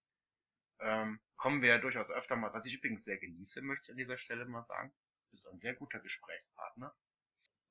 ähm, 0.80 1.20
kommen 1.36 1.62
wir 1.62 1.70
ja 1.70 1.78
durchaus 1.78 2.12
öfter 2.12 2.36
mal, 2.36 2.54
was 2.54 2.66
ich 2.66 2.76
übrigens 2.76 3.04
sehr 3.04 3.18
genieße, 3.18 3.62
möchte 3.62 3.86
ich 3.86 3.92
an 3.92 3.98
dieser 3.98 4.18
Stelle 4.18 4.46
mal 4.46 4.64
sagen. 4.64 4.94
Du 5.26 5.32
bist 5.32 5.48
ein 5.50 5.60
sehr 5.60 5.74
guter 5.74 6.00
Gesprächspartner. 6.00 6.96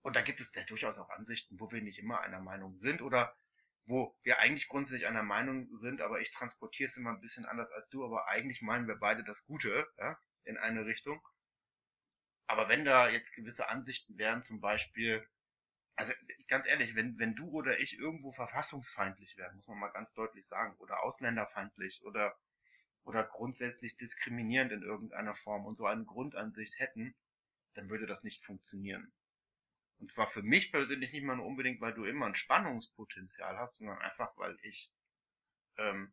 Und 0.03 0.15
da 0.15 0.23
gibt 0.23 0.41
es 0.41 0.55
ja 0.55 0.65
durchaus 0.65 0.99
auch 0.99 1.11
Ansichten, 1.11 1.59
wo 1.59 1.71
wir 1.71 1.83
nicht 1.83 1.99
immer 1.99 2.21
einer 2.21 2.41
Meinung 2.41 2.77
sind 2.77 3.03
oder 3.03 3.37
wo 3.87 4.17
wir 4.23 4.39
eigentlich 4.41 4.69
grundsätzlich 4.69 5.07
einer 5.07 5.23
Meinung 5.23 5.75
sind, 5.77 6.01
aber 6.01 6.21
ich 6.21 6.31
transportiere 6.33 6.89
es 6.89 6.97
immer 6.97 7.11
ein 7.11 7.21
bisschen 7.21 7.47
anders 7.47 7.71
als 7.71 7.89
du, 7.89 8.05
aber 8.05 8.29
eigentlich 8.29 8.61
meinen 8.63 8.89
wir 8.89 8.97
beide 8.97 9.25
das 9.25 9.45
Gute 9.45 9.89
ja, 9.99 10.19
in 10.45 10.59
eine 10.59 10.85
Richtung. 10.85 11.21
Aber 12.49 12.69
wenn 12.69 12.85
da 12.85 13.09
jetzt 13.09 13.33
gewisse 13.33 13.69
Ansichten 13.69 14.19
wären, 14.19 14.43
zum 14.43 14.61
Beispiel, 14.61 15.27
also 15.97 16.13
ganz 16.49 16.67
ehrlich, 16.67 16.95
wenn, 16.95 17.19
wenn 17.19 17.35
du 17.35 17.49
oder 17.51 17.81
ich 17.81 17.99
irgendwo 17.99 18.33
verfassungsfeindlich 18.33 19.37
wären, 19.37 19.57
muss 19.57 19.67
man 19.67 19.79
mal 19.79 19.93
ganz 19.93 20.13
deutlich 20.13 20.47
sagen, 20.47 20.77
oder 20.79 21.03
ausländerfeindlich 21.03 22.05
oder, 22.05 22.39
oder 23.05 23.25
grundsätzlich 23.25 23.97
diskriminierend 23.97 24.73
in 24.73 24.83
irgendeiner 24.83 25.35
Form 25.35 25.65
und 25.65 25.77
so 25.77 25.87
eine 25.87 26.05
Grundansicht 26.05 26.79
hätten, 26.79 27.17
dann 27.75 27.89
würde 27.89 28.07
das 28.07 28.25
nicht 28.25 28.45
funktionieren. 28.45 29.13
Und 29.99 30.11
zwar 30.11 30.27
für 30.27 30.43
mich 30.43 30.71
persönlich 30.71 31.13
nicht 31.13 31.25
mal 31.25 31.37
nur 31.37 31.47
unbedingt, 31.47 31.81
weil 31.81 31.95
du 31.95 32.05
immer 32.05 32.27
ein 32.27 32.35
Spannungspotenzial 32.35 33.57
hast, 33.57 33.77
sondern 33.77 33.99
einfach, 33.99 34.37
weil 34.37 34.59
ich 34.63 34.93
ähm, 35.79 36.13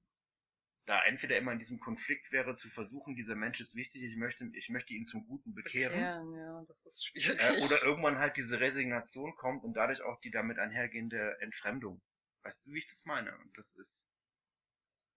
da 0.86 1.04
entweder 1.06 1.38
immer 1.38 1.54
in 1.54 1.60
diesem 1.60 1.80
Konflikt 1.80 2.32
wäre, 2.32 2.56
zu 2.56 2.70
versuchen, 2.70 3.16
dieser 3.16 3.36
Mensch 3.36 3.62
ist 3.62 3.76
wichtig, 3.76 4.04
ich 4.04 4.18
möchte, 4.18 4.50
ich 4.54 4.70
möchte 4.70 4.94
ihn 4.94 5.06
zum 5.06 5.26
Guten 5.26 5.54
bekehren. 5.54 5.94
bekehren 5.94 6.34
ja, 6.34 6.64
das 6.68 6.86
ist 6.86 7.06
schwierig. 7.06 7.40
Äh, 7.40 7.64
oder 7.64 7.84
irgendwann 7.84 8.20
halt 8.20 8.36
diese 8.36 8.60
Resignation 8.60 9.36
kommt 9.36 9.64
und 9.64 9.74
dadurch 9.74 10.02
auch 10.02 10.20
die 10.22 10.32
damit 10.32 10.60
einhergehende 10.60 11.40
Entfremdung. 11.40 12.02
Weißt 12.44 12.66
du, 12.66 12.74
wie 12.74 12.80
ich 12.80 12.88
das 12.88 13.06
meine? 13.06 13.38
Und 13.38 13.58
das 13.58 13.74
ist, 13.76 14.10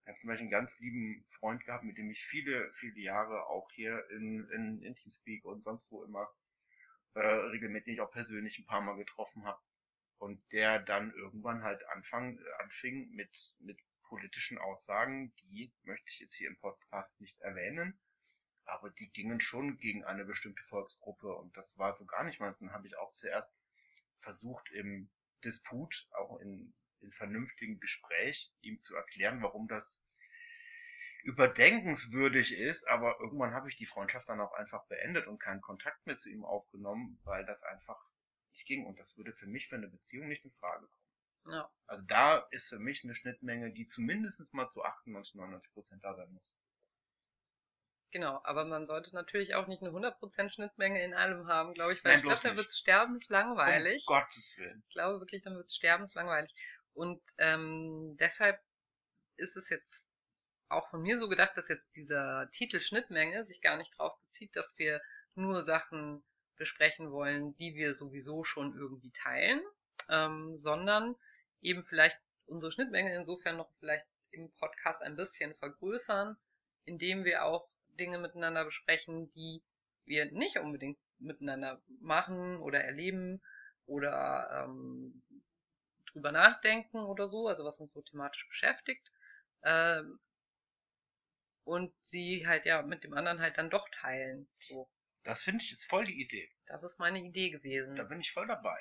ich 0.03 0.07
habe 0.07 0.19
zum 0.19 0.27
Beispiel 0.29 0.43
einen 0.43 0.51
ganz 0.51 0.79
lieben 0.79 1.25
Freund 1.31 1.65
gehabt, 1.65 1.83
mit 1.83 1.97
dem 1.97 2.09
ich 2.11 2.23
viele, 2.23 2.71
viele 2.73 3.01
Jahre 3.01 3.47
auch 3.47 3.69
hier 3.71 4.09
in, 4.11 4.49
in, 4.51 4.81
in 4.81 4.95
Teamspeak 4.95 5.43
und 5.43 5.63
sonst 5.63 5.91
wo 5.91 6.05
immer 6.05 6.29
äh, 7.15 7.19
regelmäßig 7.19 7.99
auch 7.99 8.11
persönlich 8.11 8.57
ein 8.57 8.65
paar 8.65 8.81
Mal 8.81 8.95
getroffen 8.95 9.43
habe. 9.43 9.61
Und 10.19 10.41
der 10.51 10.79
dann 10.79 11.13
irgendwann 11.13 11.61
halt 11.61 11.85
anfang, 11.89 12.39
anfing 12.59 13.11
mit, 13.11 13.55
mit 13.59 13.77
politischen 14.07 14.57
Aussagen, 14.57 15.33
die 15.41 15.73
möchte 15.83 16.09
ich 16.09 16.19
jetzt 16.19 16.35
hier 16.35 16.49
im 16.49 16.57
Podcast 16.57 17.19
nicht 17.21 17.39
erwähnen, 17.41 17.99
aber 18.65 18.89
die 18.89 19.09
gingen 19.09 19.39
schon 19.39 19.77
gegen 19.77 20.03
eine 20.03 20.25
bestimmte 20.25 20.63
Volksgruppe 20.63 21.33
und 21.35 21.55
das 21.55 21.77
war 21.77 21.95
so 21.95 22.05
gar 22.05 22.23
nicht 22.23 22.39
meins. 22.39 22.59
Dann 22.59 22.73
habe 22.73 22.87
ich 22.87 22.97
auch 22.97 23.11
zuerst 23.13 23.55
versucht 24.19 24.69
im 24.71 25.09
Disput, 25.43 26.07
auch 26.11 26.39
in, 26.39 26.73
in 27.01 27.11
vernünftigem 27.11 27.79
Gespräch, 27.79 28.51
ihm 28.61 28.81
zu 28.81 28.95
erklären, 28.95 29.41
warum 29.41 29.67
das 29.67 30.05
überdenkenswürdig 31.23 32.53
ist, 32.53 32.87
aber 32.87 33.19
irgendwann 33.19 33.53
habe 33.53 33.69
ich 33.69 33.75
die 33.75 33.85
Freundschaft 33.85 34.29
dann 34.29 34.39
auch 34.39 34.53
einfach 34.53 34.85
beendet 34.87 35.27
und 35.27 35.39
keinen 35.39 35.61
Kontakt 35.61 36.05
mehr 36.05 36.17
zu 36.17 36.29
ihm 36.29 36.45
aufgenommen, 36.45 37.19
weil 37.23 37.45
das 37.45 37.63
einfach 37.63 37.99
nicht 38.51 38.65
ging 38.65 38.85
und 38.85 38.97
das 38.99 39.17
würde 39.17 39.33
für 39.33 39.47
mich 39.47 39.67
für 39.67 39.75
eine 39.75 39.89
Beziehung 39.89 40.27
nicht 40.27 40.45
in 40.45 40.51
Frage 40.53 40.87
kommen. 40.87 41.06
Ja. 41.49 41.69
Also 41.87 42.03
da 42.05 42.39
ist 42.51 42.69
für 42.69 42.79
mich 42.79 43.03
eine 43.03 43.15
Schnittmenge, 43.15 43.71
die 43.71 43.87
zumindest 43.87 44.53
mal 44.53 44.67
zu 44.67 44.83
98, 44.83 45.35
99 45.35 45.73
Prozent 45.73 46.03
da 46.03 46.13
sein 46.15 46.31
muss. 46.31 46.53
Genau, 48.11 48.39
aber 48.43 48.65
man 48.65 48.85
sollte 48.85 49.13
natürlich 49.13 49.55
auch 49.55 49.67
nicht 49.67 49.81
eine 49.81 49.91
100% 49.91 50.49
Schnittmenge 50.49 51.03
in 51.03 51.13
allem 51.13 51.47
haben, 51.47 51.73
glaube 51.73 51.93
ich, 51.93 52.03
weil 52.03 52.13
Nein, 52.13 52.19
ich 52.19 52.25
glaube, 52.25 52.41
dann 52.41 52.55
wird 52.55 52.67
es 52.67 52.79
sterbenslangweilig. 52.79 54.05
Um 54.07 54.15
Gottes 54.15 54.57
Willen. 54.57 54.83
Ich 54.87 54.93
glaube 54.93 55.19
wirklich, 55.19 55.41
dann 55.41 55.55
wird 55.55 55.65
es 55.65 55.75
sterbenslangweilig. 55.75 56.53
Und 56.93 57.21
ähm, 57.37 58.15
deshalb 58.17 58.61
ist 59.35 59.57
es 59.57 59.69
jetzt 59.69 60.09
auch 60.69 60.89
von 60.89 61.01
mir 61.01 61.17
so 61.17 61.29
gedacht, 61.29 61.55
dass 61.57 61.69
jetzt 61.69 61.95
dieser 61.95 62.49
Titel 62.51 62.79
Schnittmenge 62.81 63.45
sich 63.45 63.61
gar 63.61 63.77
nicht 63.77 63.93
darauf 63.99 64.19
bezieht, 64.21 64.55
dass 64.55 64.77
wir 64.77 65.01
nur 65.35 65.63
Sachen 65.63 66.23
besprechen 66.55 67.11
wollen, 67.11 67.55
die 67.57 67.75
wir 67.75 67.93
sowieso 67.93 68.43
schon 68.43 68.75
irgendwie 68.75 69.11
teilen, 69.11 69.61
ähm, 70.09 70.55
sondern 70.55 71.15
eben 71.61 71.83
vielleicht 71.85 72.19
unsere 72.45 72.71
Schnittmenge 72.71 73.15
insofern 73.15 73.57
noch 73.57 73.71
vielleicht 73.79 74.05
im 74.31 74.51
Podcast 74.53 75.01
ein 75.01 75.15
bisschen 75.15 75.55
vergrößern, 75.55 76.37
indem 76.85 77.23
wir 77.23 77.43
auch 77.43 77.69
Dinge 77.99 78.17
miteinander 78.17 78.65
besprechen, 78.65 79.31
die 79.33 79.63
wir 80.05 80.31
nicht 80.31 80.57
unbedingt 80.57 80.99
miteinander 81.19 81.81
machen 81.99 82.57
oder 82.57 82.83
erleben 82.83 83.41
oder 83.85 84.65
ähm, 84.65 85.23
drüber 86.11 86.31
nachdenken 86.31 86.99
oder 86.99 87.27
so, 87.27 87.47
also 87.47 87.65
was 87.65 87.79
uns 87.79 87.91
so 87.91 88.01
thematisch 88.01 88.47
beschäftigt. 88.47 89.11
Ähm, 89.63 90.19
und 91.63 91.93
sie 92.01 92.47
halt 92.47 92.65
ja 92.65 92.81
mit 92.81 93.03
dem 93.03 93.13
anderen 93.13 93.41
halt 93.41 93.57
dann 93.57 93.69
doch 93.69 93.89
teilen. 93.89 94.47
So. 94.61 94.89
Das 95.23 95.43
finde 95.43 95.63
ich 95.63 95.71
jetzt 95.71 95.85
voll 95.85 96.05
die 96.05 96.21
Idee. 96.21 96.49
Das 96.67 96.83
ist 96.83 96.99
meine 96.99 97.19
Idee 97.19 97.49
gewesen. 97.49 97.97
Da 97.97 98.03
bin 98.03 98.21
ich 98.21 98.31
voll 98.31 98.47
dabei. 98.47 98.79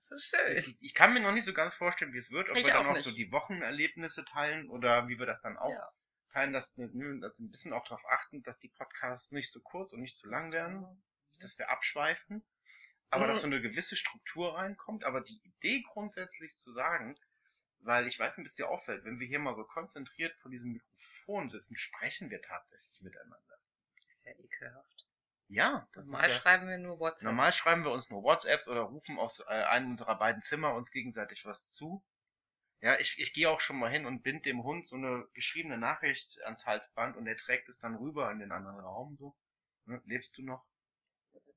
Das 0.00 0.12
ist 0.12 0.24
schön. 0.24 0.56
Ich, 0.56 0.76
ich, 0.80 0.94
kann 0.94 1.12
mir 1.12 1.20
noch 1.20 1.32
nicht 1.32 1.44
so 1.44 1.52
ganz 1.52 1.74
vorstellen, 1.74 2.14
wie 2.14 2.18
es 2.18 2.30
wird, 2.30 2.50
ob 2.50 2.56
ich 2.56 2.64
wir 2.64 2.72
dann 2.72 2.86
auch 2.86 2.92
nicht. 2.92 3.04
so 3.04 3.12
die 3.12 3.30
Wochenerlebnisse 3.30 4.24
teilen 4.24 4.68
oder 4.70 5.08
wie 5.08 5.18
wir 5.18 5.26
das 5.26 5.42
dann 5.42 5.58
auch 5.58 5.70
ja. 5.70 5.92
teilen, 6.32 6.52
dass, 6.52 6.74
dass 6.74 7.38
ein 7.38 7.50
bisschen 7.50 7.74
auch 7.74 7.84
darauf 7.84 8.04
achten, 8.06 8.42
dass 8.42 8.58
die 8.58 8.70
Podcasts 8.70 9.30
nicht 9.32 9.52
so 9.52 9.60
kurz 9.60 9.92
und 9.92 10.00
nicht 10.00 10.16
zu 10.16 10.26
lang 10.28 10.52
werden, 10.52 10.86
dass 11.40 11.58
wir 11.58 11.68
abschweifen, 11.68 12.42
aber 13.10 13.26
mhm. 13.26 13.28
dass 13.28 13.42
so 13.42 13.46
eine 13.46 13.60
gewisse 13.60 13.96
Struktur 13.96 14.56
reinkommt, 14.56 15.04
aber 15.04 15.20
die 15.20 15.38
Idee 15.44 15.82
grundsätzlich 15.82 16.58
zu 16.58 16.70
sagen, 16.70 17.18
weil 17.80 18.06
ich 18.06 18.18
weiß 18.18 18.36
nicht, 18.36 18.44
bis 18.44 18.56
dir 18.56 18.68
auffällt, 18.68 19.04
wenn 19.04 19.20
wir 19.20 19.26
hier 19.26 19.38
mal 19.38 19.54
so 19.54 19.64
konzentriert 19.64 20.34
vor 20.38 20.50
diesem 20.50 20.72
Mikrofon 20.72 21.48
sitzen, 21.48 21.76
sprechen 21.76 22.30
wir 22.30 22.40
tatsächlich 22.40 23.00
miteinander. 23.02 23.58
ist 24.10 24.24
ja 24.24 24.32
ekelhaft. 24.32 25.09
Ja. 25.50 25.88
Normal 25.96 26.28
ja, 26.28 26.34
schreiben 26.36 26.68
wir 26.68 26.78
nur 26.78 27.00
WhatsApp. 27.00 27.24
Normal 27.24 27.52
schreiben 27.52 27.84
wir 27.84 27.90
uns 27.90 28.08
nur 28.08 28.22
WhatsApps 28.22 28.68
oder 28.68 28.82
rufen 28.82 29.18
aus 29.18 29.40
äh, 29.40 29.64
einem 29.64 29.90
unserer 29.90 30.16
beiden 30.16 30.40
Zimmer 30.40 30.74
uns 30.74 30.92
gegenseitig 30.92 31.44
was 31.44 31.72
zu. 31.72 32.04
Ja, 32.80 32.98
ich, 33.00 33.18
ich 33.18 33.32
gehe 33.32 33.50
auch 33.50 33.60
schon 33.60 33.76
mal 33.76 33.90
hin 33.90 34.06
und 34.06 34.22
bind 34.22 34.46
dem 34.46 34.62
Hund 34.62 34.86
so 34.86 34.94
eine 34.94 35.26
geschriebene 35.34 35.76
Nachricht 35.76 36.38
ans 36.44 36.66
Halsband 36.66 37.16
und 37.16 37.26
er 37.26 37.36
trägt 37.36 37.68
es 37.68 37.78
dann 37.78 37.96
rüber 37.96 38.30
in 38.30 38.38
den 38.38 38.52
anderen 38.52 38.78
Raum 38.78 39.16
so. 39.16 39.36
Ne, 39.86 40.00
lebst 40.06 40.38
du 40.38 40.42
noch? 40.42 40.64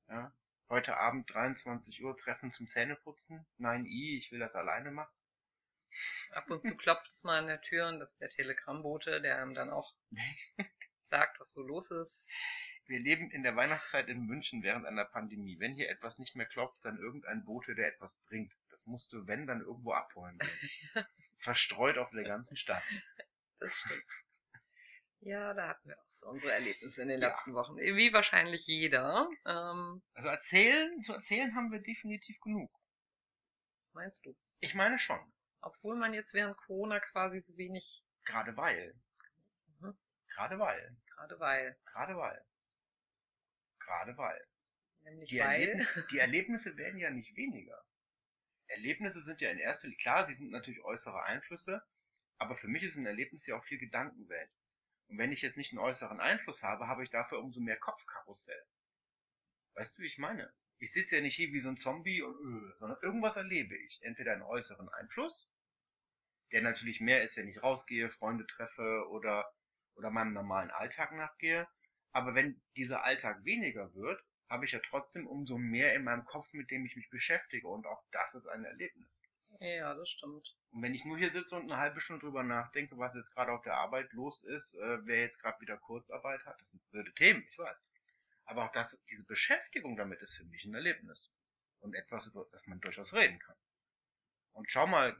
Ja. 0.10 0.34
Heute 0.70 0.98
Abend 0.98 1.32
23 1.32 2.04
Uhr 2.04 2.18
Treffen 2.18 2.52
zum 2.52 2.68
Zähneputzen. 2.68 3.46
Nein, 3.58 3.86
I, 3.86 4.18
ich 4.18 4.32
will 4.32 4.40
das 4.40 4.56
alleine 4.56 4.90
machen. 4.90 5.14
Ab 6.32 6.50
und 6.50 6.64
zu 6.64 6.76
klopft 6.76 7.12
es 7.12 7.24
mal 7.24 7.38
an 7.38 7.48
der 7.48 7.62
Tür 7.62 7.90
und 7.90 8.00
das 8.00 8.14
ist 8.14 8.22
der 8.22 8.30
Telegrammbote, 8.30 9.22
der 9.22 9.38
einem 9.38 9.54
dann 9.54 9.70
auch 9.70 9.94
sagt, 11.12 11.40
was 11.40 11.54
so 11.54 11.62
los 11.62 11.92
ist. 11.92 12.28
Wir 12.86 13.00
leben 13.00 13.32
in 13.32 13.43
der 13.43 13.56
Weihnachtszeit 13.56 14.10
in 14.10 14.26
München 14.26 14.63
während 14.63 14.86
einer 14.86 15.06
Pandemie. 15.06 15.60
Wenn 15.60 15.74
hier 15.74 15.89
etwas 15.89 16.19
nicht 16.19 16.36
mehr 16.36 16.46
klopft, 16.46 16.84
dann 16.84 16.98
irgendein 16.98 17.46
Bote, 17.46 17.76
der 17.76 17.88
etwas 17.88 18.15
bringt. 18.28 18.54
Das 18.69 18.86
musst 18.86 19.13
du, 19.13 19.26
wenn, 19.28 19.48
dann 19.48 19.62
irgendwo 19.62 19.93
abholen. 19.93 20.38
verstreut 21.43 21.98
auf 21.98 22.10
der 22.12 22.24
ganzen 22.24 22.58
Stadt. 22.58 22.84
Das 23.60 23.76
stimmt. 23.76 24.04
Ja, 25.26 25.54
da 25.54 25.69
hatten 25.69 25.88
wir 25.88 25.98
auch 25.98 26.12
so 26.12 26.28
unsere 26.28 26.52
Erlebnisse 26.52 27.02
in 27.02 27.08
den 27.08 27.22
ja. 27.22 27.30
letzten 27.30 27.54
Wochen. 27.54 27.78
Wie 27.78 28.12
wahrscheinlich 28.12 28.67
jeder. 28.67 29.30
Ähm, 29.46 30.02
also 30.13 30.28
erzählen, 30.28 31.02
zu 31.04 31.13
erzählen 31.13 31.56
haben 31.56 31.72
wir 31.72 31.80
definitiv 31.80 32.39
genug. 32.41 32.69
Meinst 33.93 34.26
du? 34.26 34.36
Ich 34.60 34.76
meine 34.76 35.00
schon. 35.00 35.19
Obwohl 35.62 35.96
man 35.96 36.13
jetzt 36.13 36.34
während 36.34 36.58
Corona 36.58 37.00
quasi 37.00 37.39
so 37.39 37.56
wenig. 37.56 38.04
Gerade 38.26 38.58
weil. 38.58 38.93
Mhm. 39.80 39.98
Gerade 40.28 40.60
weil. 40.60 40.98
Gerade 41.15 41.39
weil. 41.39 41.78
Gerade 41.86 42.17
weil. 42.17 42.46
Gerade 43.86 44.17
weil. 44.17 44.48
Nämlich 45.02 45.30
die, 45.30 45.39
weil. 45.39 45.62
Erlebn 45.62 45.88
die 46.12 46.19
Erlebnisse 46.19 46.78
werden 46.78 47.00
ja 47.00 47.10
nicht 47.10 47.36
weniger. 47.36 47.84
Erlebnisse 48.67 49.22
sind 49.22 49.41
ja 49.41 49.52
in 49.52 49.60
erster 49.60 49.88
Linie, 49.88 50.02
klar, 50.02 50.26
sie 50.26 50.34
sind 50.34 50.52
natürlich 50.52 50.84
äußere 50.84 51.24
Einflüsse, 51.24 51.84
aber 52.38 52.56
für 52.56 52.67
mich 52.67 52.84
ist 52.84 52.98
ein 52.98 53.06
Erlebnis 53.06 53.46
ja 53.46 53.56
auch 53.56 53.63
viel 53.63 53.78
Gedankenwelt. 53.78 54.50
Und 55.08 55.17
wenn 55.17 55.32
ich 55.32 55.41
jetzt 55.41 55.58
nicht 55.58 55.72
einen 55.72 55.80
äußeren 55.80 56.19
Einfluss 56.19 56.63
habe, 56.63 56.88
habe 56.88 57.04
ich 57.04 57.12
dafür 57.12 57.39
umso 57.39 57.60
mehr 57.60 57.78
Kopfkarussell. 57.78 58.65
Weißt 59.76 59.98
du, 59.98 60.02
wie 60.02 60.08
ich 60.08 60.17
meine? 60.17 60.54
Ich 60.80 60.91
sitze 60.91 61.17
ja 61.17 61.22
nicht 61.22 61.36
hier 61.36 61.52
wie 61.52 61.60
so 61.60 61.69
ein 61.69 61.78
Zombie 61.78 62.22
und 62.22 62.36
öh, 62.36 62.74
sondern 62.78 63.00
irgendwas 63.02 63.38
erlebe 63.38 63.78
ich. 63.78 64.00
Entweder 64.02 64.34
einen 64.34 64.41
äußeren 64.41 64.89
Einfluss, 64.89 65.50
der 66.52 66.62
natürlich 66.62 67.00
mehr 67.00 67.24
ist, 67.24 67.38
wenn 67.38 67.48
ich 67.48 67.62
rausgehe, 67.62 68.10
Freunde 68.10 68.46
treffe 68.48 69.08
oder, 69.10 69.52
oder 69.96 70.10
meinem 70.10 70.34
normalen 70.34 70.72
Alltag 70.72 71.12
nachgehe. 71.13 71.67
Aber 72.13 72.36
wenn 72.36 72.62
dieser 72.76 73.04
Alltag 73.04 73.43
weniger 73.43 73.93
wird, 73.93 74.23
habe 74.49 74.65
ich 74.65 74.71
ja 74.71 74.80
trotzdem 74.80 75.28
umso 75.28 75.58
mehr 75.58 75.95
in 75.95 76.04
meinem 76.04 76.26
Kopf, 76.26 76.47
mit 76.54 76.69
dem 76.69 76.86
ich 76.86 76.95
mich 76.95 77.10
beschäftige. 77.10 77.67
Und 77.67 77.88
auch 77.88 78.04
das 78.12 78.36
ist 78.36 78.47
ein 78.47 78.63
Erlebnis. 78.63 79.21
Ja, 79.60 79.93
das 79.95 80.10
stimmt. 80.10 80.56
Und 80.71 80.82
wenn 80.82 80.93
ich 80.93 81.06
nur 81.06 81.17
hier 81.17 81.30
sitze 81.30 81.56
und 81.56 81.71
eine 81.71 81.80
halbe 81.80 82.02
Stunde 82.02 82.26
drüber 82.26 82.43
nachdenke, 82.43 82.97
was 82.97 83.15
jetzt 83.15 83.34
gerade 83.34 83.52
auf 83.52 83.63
der 83.63 83.78
Arbeit 83.78 84.12
los 84.13 84.43
ist, 84.43 84.76
äh, 84.76 85.06
wer 85.06 85.21
jetzt 85.21 85.39
gerade 85.39 85.60
wieder 85.62 85.78
Kurzarbeit 85.78 86.45
hat, 86.45 86.62
das 86.62 86.71
sind 86.71 86.91
blöde 86.91 87.13
Themen, 87.13 87.45
ich 87.49 87.58
weiß. 87.58 87.84
Aber 88.45 88.65
auch 88.65 88.71
das, 88.71 89.02
diese 89.10 89.26
Beschäftigung 89.26 89.95
damit 89.95 90.21
ist 90.21 90.38
für 90.38 90.45
mich 90.45 90.65
ein 90.65 90.73
Erlebnis. 90.73 91.32
Und 91.80 91.95
etwas, 91.95 92.28
über 92.28 92.47
das 92.52 92.65
man 92.67 92.80
durchaus 92.80 93.13
reden 93.13 93.39
kann. 93.39 93.56
Und 94.54 94.71
schau 94.71 94.88
mal, 94.88 95.17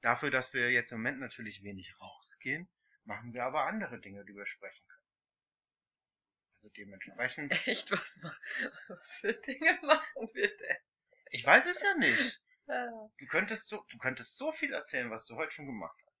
dafür, 0.00 0.30
dass 0.30 0.52
wir 0.54 0.70
jetzt 0.70 0.92
im 0.92 0.98
Moment 0.98 1.20
natürlich 1.20 1.62
wenig 1.62 1.98
rausgehen, 2.00 2.68
machen 3.04 3.32
wir 3.32 3.44
aber 3.44 3.64
andere 3.66 4.00
Dinge, 4.00 4.24
die 4.24 4.34
wir 4.34 4.46
sprechen 4.46 4.86
können. 4.88 4.99
Also 6.60 6.68
dementsprechend. 6.76 7.52
Echt, 7.66 7.90
was, 7.90 8.20
was 8.88 9.16
für 9.16 9.32
Dinge 9.32 9.78
machen 9.82 10.28
wir 10.34 10.54
denn? 10.54 10.76
Ich 11.30 11.46
weiß 11.46 11.64
es 11.64 11.80
ja 11.80 11.94
nicht. 11.94 12.42
Du 12.66 13.26
könntest 13.30 13.68
so, 13.68 13.82
du 13.88 13.96
könntest 13.96 14.36
so 14.36 14.52
viel 14.52 14.74
erzählen, 14.74 15.10
was 15.10 15.24
du 15.24 15.36
heute 15.36 15.52
schon 15.52 15.64
gemacht 15.64 15.98
hast. 16.04 16.20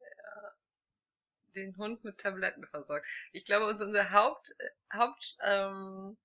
Ja. 0.00 0.56
Den 1.54 1.76
Hund 1.76 2.02
mit 2.02 2.18
Tabletten 2.18 2.66
versorgt. 2.66 3.06
Ich 3.30 3.44
glaube, 3.44 3.68
unser 3.68 4.10
Haupt, 4.10 4.52
Haupt 4.92 5.36
ähm, 5.44 6.18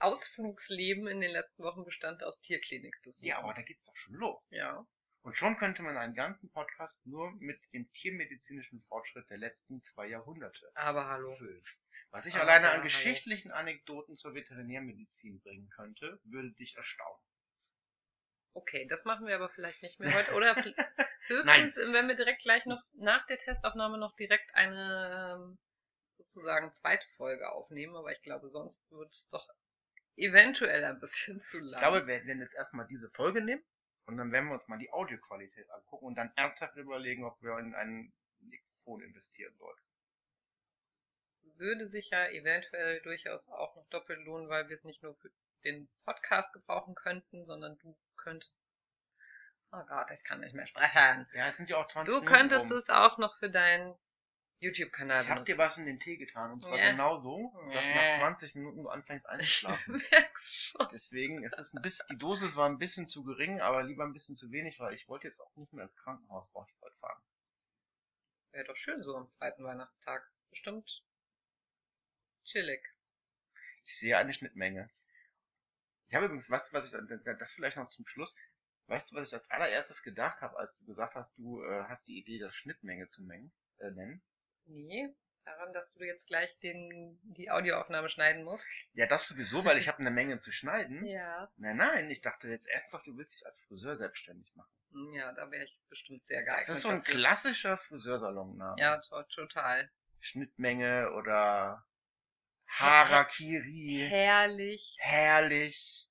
Ausflugsleben 0.00 1.06
in 1.06 1.20
den 1.20 1.30
letzten 1.30 1.62
Wochen 1.62 1.84
bestand 1.84 2.24
aus 2.24 2.40
Tierklinikbesuchen. 2.40 3.28
Ja, 3.28 3.38
aber 3.38 3.54
da 3.54 3.62
geht's 3.62 3.84
doch 3.84 3.96
schon 3.96 4.14
los. 4.14 4.42
Ja. 4.50 4.84
Und 5.22 5.36
schon 5.36 5.56
könnte 5.56 5.82
man 5.82 5.96
einen 5.96 6.14
ganzen 6.14 6.50
Podcast 6.50 7.06
nur 7.06 7.30
mit 7.38 7.60
dem 7.72 7.90
tiermedizinischen 7.92 8.82
Fortschritt 8.88 9.30
der 9.30 9.38
letzten 9.38 9.82
zwei 9.82 10.08
Jahrhunderte 10.08 10.70
aber 10.74 11.06
hallo. 11.06 11.32
füllen. 11.32 11.62
Was 12.10 12.26
ich 12.26 12.34
aber 12.34 12.44
alleine 12.44 12.66
an 12.66 12.72
hallo. 12.74 12.84
geschichtlichen 12.84 13.52
Anekdoten 13.52 14.16
zur 14.16 14.34
Veterinärmedizin 14.34 15.40
bringen 15.40 15.70
könnte, 15.70 16.20
würde 16.24 16.50
dich 16.52 16.76
erstaunen. 16.76 17.22
Okay, 18.54 18.86
das 18.88 19.04
machen 19.04 19.26
wir 19.26 19.36
aber 19.36 19.48
vielleicht 19.48 19.82
nicht 19.82 20.00
mehr 20.00 20.12
heute. 20.12 20.34
Oder 20.34 20.56
höchstens, 21.26 21.76
wenn 21.76 22.08
wir 22.08 22.16
direkt 22.16 22.42
gleich 22.42 22.66
noch 22.66 22.82
nach 22.94 23.24
der 23.26 23.38
Testaufnahme 23.38 23.98
noch 23.98 24.14
direkt 24.16 24.54
eine 24.54 25.38
ähm, 25.38 25.58
sozusagen 26.10 26.74
zweite 26.74 27.06
Folge 27.16 27.48
aufnehmen. 27.50 27.94
Aber 27.94 28.10
ich 28.10 28.20
glaube, 28.22 28.50
sonst 28.50 28.90
wird 28.90 29.10
es 29.10 29.28
doch 29.28 29.48
eventuell 30.16 30.84
ein 30.84 30.98
bisschen 30.98 31.40
zu 31.40 31.60
lang. 31.60 31.74
Ich 31.74 31.78
glaube, 31.78 32.06
wir 32.08 32.26
werden 32.26 32.40
jetzt 32.40 32.54
erstmal 32.54 32.86
diese 32.88 33.08
Folge 33.10 33.40
nehmen 33.40 33.62
und 34.06 34.16
dann 34.16 34.32
werden 34.32 34.48
wir 34.48 34.54
uns 34.54 34.68
mal 34.68 34.78
die 34.78 34.92
Audioqualität 34.92 35.70
angucken 35.70 36.06
und 36.06 36.14
dann 36.16 36.32
ernsthaft 36.36 36.76
überlegen, 36.76 37.24
ob 37.24 37.40
wir 37.42 37.58
in 37.58 37.74
ein 37.74 38.12
Mikrofon 38.40 39.02
investieren 39.02 39.54
sollten. 39.56 39.82
Würde 41.56 41.86
sich 41.86 42.10
ja 42.10 42.26
eventuell 42.28 43.00
durchaus 43.02 43.48
auch 43.50 43.76
noch 43.76 43.86
doppelt 43.90 44.24
lohnen, 44.24 44.48
weil 44.48 44.68
wir 44.68 44.74
es 44.74 44.84
nicht 44.84 45.02
nur 45.02 45.14
für 45.16 45.30
den 45.64 45.88
Podcast 46.04 46.52
gebrauchen 46.52 46.94
könnten, 46.94 47.44
sondern 47.44 47.78
du 47.78 47.96
könntest. 48.16 48.52
Oh 49.70 49.82
Gott, 49.86 50.10
ich 50.10 50.24
kann 50.24 50.40
nicht 50.40 50.54
mehr 50.54 50.66
sprechen. 50.66 51.26
Ja, 51.32 51.46
es 51.46 51.56
sind 51.56 51.70
ja 51.70 51.76
auch 51.78 51.86
20 51.86 52.12
Du 52.12 52.20
Minuten 52.20 52.36
könntest 52.36 52.70
rum. 52.70 52.78
es 52.78 52.90
auch 52.90 53.18
noch 53.18 53.38
für 53.38 53.50
deinen 53.50 53.94
YouTube-Kanal 54.62 55.24
Ich 55.24 55.28
hab 55.28 55.44
dir 55.44 55.58
was 55.58 55.76
in 55.76 55.86
den 55.86 55.98
Tee 55.98 56.16
getan 56.16 56.52
und 56.52 56.62
zwar 56.62 56.76
yeah. 56.76 56.92
genau 56.92 57.18
so, 57.18 57.52
dass 57.72 57.84
yeah. 57.84 58.10
nach 58.10 58.18
20 58.20 58.54
Minuten 58.54 58.82
du 58.82 58.88
anfängst 58.88 59.26
einzuschlafen. 59.28 59.96
Ich 59.96 60.10
merk's 60.10 60.54
schon. 60.54 60.88
Deswegen 60.92 61.42
ist 61.44 61.58
es 61.58 61.74
ein 61.74 61.82
bisschen, 61.82 62.06
die 62.10 62.18
Dosis 62.18 62.56
war 62.56 62.68
ein 62.68 62.78
bisschen 62.78 63.08
zu 63.08 63.24
gering, 63.24 63.60
aber 63.60 63.82
lieber 63.82 64.04
ein 64.04 64.12
bisschen 64.12 64.36
zu 64.36 64.50
wenig, 64.52 64.78
weil 64.78 64.94
ich 64.94 65.08
wollte 65.08 65.26
jetzt 65.26 65.40
auch 65.40 65.54
nicht 65.56 65.72
mehr 65.72 65.84
ins 65.84 65.96
Krankenhaus 65.96 66.50
fahren. 66.50 66.68
Wäre 68.52 68.66
doch 68.66 68.76
schön 68.76 68.98
so 68.98 69.16
am 69.16 69.28
zweiten 69.30 69.64
Weihnachtstag. 69.64 70.30
Bestimmt 70.50 71.02
chillig. 72.44 72.82
Ich 73.84 73.98
sehe 73.98 74.16
eine 74.16 74.34
Schnittmenge. 74.34 74.90
Ich 76.08 76.14
habe 76.14 76.26
übrigens, 76.26 76.50
weißt 76.50 76.68
du, 76.68 76.72
was 76.74 76.86
ich, 76.86 76.92
das 77.38 77.54
vielleicht 77.54 77.78
noch 77.78 77.88
zum 77.88 78.06
Schluss, 78.06 78.36
weißt 78.86 79.10
du, 79.10 79.16
was 79.16 79.28
ich 79.28 79.34
als 79.34 79.50
allererstes 79.50 80.02
gedacht 80.02 80.40
habe, 80.42 80.58
als 80.58 80.76
du 80.76 80.84
gesagt 80.84 81.14
hast, 81.14 81.36
du 81.38 81.64
äh, 81.64 81.84
hast 81.84 82.06
die 82.08 82.18
Idee, 82.18 82.38
das 82.38 82.54
Schnittmenge 82.54 83.08
zu 83.08 83.24
mengen, 83.24 83.50
äh, 83.78 83.90
nennen? 83.90 84.22
Nee, 84.66 85.08
daran, 85.44 85.72
dass 85.72 85.92
du 85.94 86.04
jetzt 86.04 86.26
gleich 86.28 86.58
den, 86.60 87.18
die 87.22 87.50
Audioaufnahme 87.50 88.08
schneiden 88.08 88.44
musst. 88.44 88.68
Ja, 88.94 89.06
das 89.06 89.28
sowieso, 89.28 89.64
weil 89.64 89.78
ich 89.78 89.88
habe 89.88 89.98
eine 89.98 90.10
Menge 90.10 90.40
zu 90.40 90.52
schneiden. 90.52 91.04
Ja. 91.04 91.50
Nein, 91.56 91.76
nein, 91.76 92.10
ich 92.10 92.20
dachte 92.20 92.48
jetzt 92.48 92.68
ernsthaft, 92.68 93.06
du 93.06 93.16
willst 93.16 93.36
dich 93.36 93.46
als 93.46 93.58
Friseur 93.60 93.96
selbstständig 93.96 94.54
machen. 94.54 94.70
Ja, 95.14 95.32
da 95.32 95.50
wäre 95.50 95.64
ich 95.64 95.80
bestimmt 95.88 96.26
sehr 96.26 96.42
geeignet. 96.42 96.68
Das 96.68 96.76
ist 96.76 96.82
so 96.82 96.90
ein 96.90 96.98
dafür. 96.98 97.14
klassischer 97.14 97.78
Friseursalonname. 97.78 98.76
Ja, 98.78 99.00
to 99.00 99.22
total. 99.34 99.90
Schnittmenge 100.20 101.12
oder 101.12 101.84
Harakiri. 102.66 104.06
Herrlich. 104.08 104.96
Herrlich. 105.00 106.08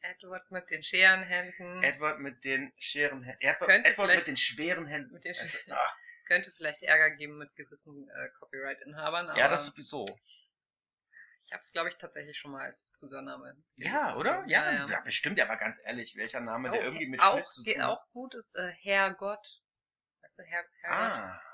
Edward 0.00 0.50
mit 0.50 0.70
den 0.70 0.82
Scherenhänden. 0.82 1.82
Edward 1.82 2.20
mit 2.20 2.44
den 2.44 2.72
Scherenhänden. 2.78 3.40
Edward, 3.40 3.86
Edward 3.86 4.14
mit 4.16 4.26
den 4.26 4.36
schweren 4.36 4.86
Händen. 4.86 5.12
Mit 5.12 5.24
den 5.24 5.34
also, 5.36 5.58
ah. 5.70 5.96
Könnte 6.28 6.52
vielleicht 6.52 6.82
Ärger 6.82 7.10
geben 7.16 7.38
mit 7.38 7.54
gewissen 7.56 8.08
äh, 8.08 8.28
Copyright-Inhabern. 8.38 9.34
Ja, 9.36 9.48
das 9.48 9.66
sowieso. 9.66 10.04
Ich 11.46 11.52
habe 11.52 11.62
es, 11.62 11.72
glaube 11.72 11.88
ich, 11.88 11.96
tatsächlich 11.96 12.36
schon 12.36 12.50
mal 12.50 12.66
als 12.66 12.92
Friseurname. 12.98 13.56
Ja, 13.76 14.14
oder? 14.16 14.44
Ja, 14.46 14.70
ja, 14.70 14.86
ja. 14.86 15.00
bestimmt. 15.00 15.40
Aber 15.40 15.56
ganz 15.56 15.80
ehrlich, 15.82 16.14
welcher 16.16 16.40
Name, 16.40 16.68
oh, 16.68 16.72
der 16.72 16.82
irgendwie 16.82 17.08
mit 17.08 17.22
auch, 17.22 17.32
Schnitt 17.32 17.48
zu 17.48 17.64
tun 17.64 17.82
hat. 17.82 17.88
Auch 17.88 18.10
gut 18.10 18.34
ist 18.34 18.54
äh, 18.56 18.70
Herrgott. 18.82 19.62
Weißt 20.20 20.38
du, 20.38 20.42
Herr, 20.42 20.64
Herrgott. 20.82 21.18
Ah. 21.18 21.47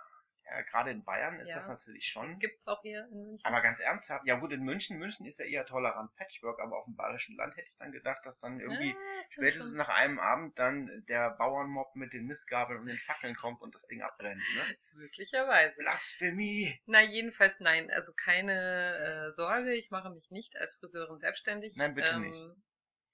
Ja, 0.46 0.60
gerade 0.62 0.90
in 0.90 1.04
Bayern 1.04 1.40
ist 1.40 1.48
ja. 1.48 1.56
das 1.56 1.68
natürlich 1.68 2.06
schon. 2.06 2.38
Gibt's 2.38 2.68
auch 2.68 2.82
hier 2.82 3.08
in 3.10 3.24
München. 3.24 3.44
Aber 3.44 3.62
ganz 3.62 3.80
ernsthaft, 3.80 4.26
ja 4.26 4.36
gut, 4.36 4.52
in 4.52 4.62
München, 4.62 4.98
München 4.98 5.26
ist 5.26 5.38
ja 5.38 5.46
eher 5.46 5.64
tolerant 5.64 6.14
Patchwork, 6.16 6.60
aber 6.60 6.78
auf 6.78 6.84
dem 6.84 6.96
bayerischen 6.96 7.36
Land 7.36 7.56
hätte 7.56 7.68
ich 7.68 7.78
dann 7.78 7.92
gedacht, 7.92 8.20
dass 8.24 8.40
dann 8.40 8.60
irgendwie 8.60 8.90
ja, 8.90 9.24
spätestens 9.30 9.72
nach 9.72 9.88
einem 9.88 10.18
Abend 10.18 10.58
dann 10.58 11.04
der 11.08 11.30
Bauernmob 11.30 11.96
mit 11.96 12.12
den 12.12 12.26
Mistgabeln 12.26 12.80
und 12.80 12.86
den 12.86 12.98
Fackeln 12.98 13.34
kommt 13.36 13.62
und 13.62 13.74
das 13.74 13.86
Ding 13.86 14.02
abbrennt, 14.02 14.42
ne? 14.54 14.76
Möglicherweise. 14.92 15.76
Blasphemie! 15.78 16.78
Na, 16.86 17.02
jedenfalls 17.02 17.58
nein. 17.60 17.90
Also 17.90 18.12
keine 18.12 19.28
äh, 19.28 19.32
Sorge, 19.32 19.74
ich 19.74 19.90
mache 19.90 20.10
mich 20.10 20.30
nicht 20.30 20.56
als 20.56 20.74
Friseurin 20.76 21.20
selbstständig. 21.20 21.74
Nein, 21.76 21.94
bitte 21.94 22.08
ähm, 22.08 22.20
nicht. 22.20 22.56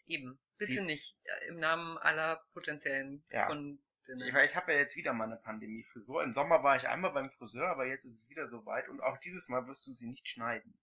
Eben, 0.07 0.41
bitte 0.59 0.73
Die, 0.73 0.81
nicht. 0.81 1.17
Im 1.49 1.61
Namen 1.61 1.97
aller 1.99 2.45
potenziellen 2.53 3.25
ja. 3.31 3.47
Kunden 3.47 3.81
ich, 4.19 4.35
ich 4.35 4.57
habe 4.57 4.73
ja 4.73 4.79
jetzt 4.79 4.97
wieder 4.97 5.13
mal 5.13 5.25
eine 5.25 5.37
Pandemie-Frisur. 5.37 6.23
Im 6.23 6.33
Sommer 6.33 6.63
war 6.63 6.77
ich 6.77 6.89
einmal 6.89 7.13
beim 7.13 7.31
Friseur, 7.31 7.69
aber 7.69 7.87
jetzt 7.87 8.05
ist 8.05 8.19
es 8.19 8.29
wieder 8.29 8.47
soweit 8.47 8.89
und 8.89 9.01
auch 9.01 9.19
dieses 9.19 9.49
Mal 9.49 9.67
wirst 9.67 9.87
du 9.87 9.93
sie 9.93 10.09
nicht 10.09 10.29
schneiden. 10.29 10.79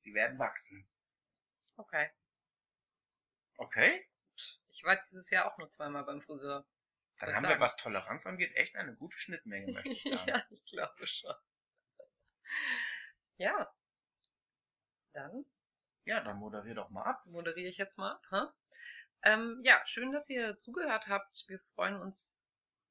Sie 0.00 0.14
werden 0.14 0.38
wachsen. 0.38 0.86
Okay. 1.76 2.10
Okay? 3.56 4.06
Ich 4.70 4.84
war 4.84 4.96
dieses 4.96 5.30
Jahr 5.30 5.50
auch 5.50 5.58
nur 5.58 5.68
zweimal 5.68 6.04
beim 6.04 6.22
Friseur. 6.22 6.66
Dann 7.18 7.34
haben 7.34 7.42
sagen? 7.42 7.54
wir, 7.54 7.60
was 7.60 7.76
Toleranz 7.76 8.26
angeht, 8.26 8.54
echt 8.56 8.76
eine 8.76 8.94
gute 8.94 9.18
Schnittmenge, 9.18 9.72
möchte 9.72 9.90
ich 9.90 10.02
sagen. 10.02 10.28
ja, 10.28 10.44
ich 10.50 10.64
glaube 10.66 11.06
schon. 11.06 11.34
ja. 13.36 13.72
Dann? 15.12 15.44
Ja, 16.04 16.20
dann 16.20 16.38
moderier 16.38 16.74
doch 16.74 16.90
mal 16.90 17.04
ab. 17.04 17.24
Moderiere 17.26 17.68
ich 17.68 17.76
jetzt 17.76 17.98
mal 17.98 18.12
ab, 18.12 18.26
hä? 18.30 18.46
Ähm, 19.24 19.60
ja, 19.62 19.80
schön, 19.86 20.10
dass 20.10 20.28
ihr 20.28 20.58
zugehört 20.58 21.06
habt. 21.06 21.44
Wir 21.46 21.60
freuen 21.74 21.96
uns 21.96 22.44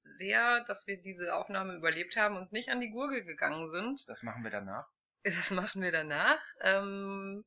sehr, 0.04 0.64
dass 0.66 0.88
wir 0.88 1.02
diese 1.02 1.36
Aufnahme 1.36 1.76
überlebt 1.76 2.16
haben, 2.16 2.38
uns 2.38 2.52
nicht 2.52 2.70
an 2.70 2.82
die 2.82 2.92
Gurgel 2.92 3.24
gegangen 3.24 3.72
sind. 3.72 4.08
Das 4.08 4.24
machen 4.24 4.44
wir 4.44 4.52
danach. 4.52 4.88
Das 5.24 5.52
machen 5.52 5.82
wir 5.82 5.92
danach. 5.92 6.40
Ähm, 6.62 7.46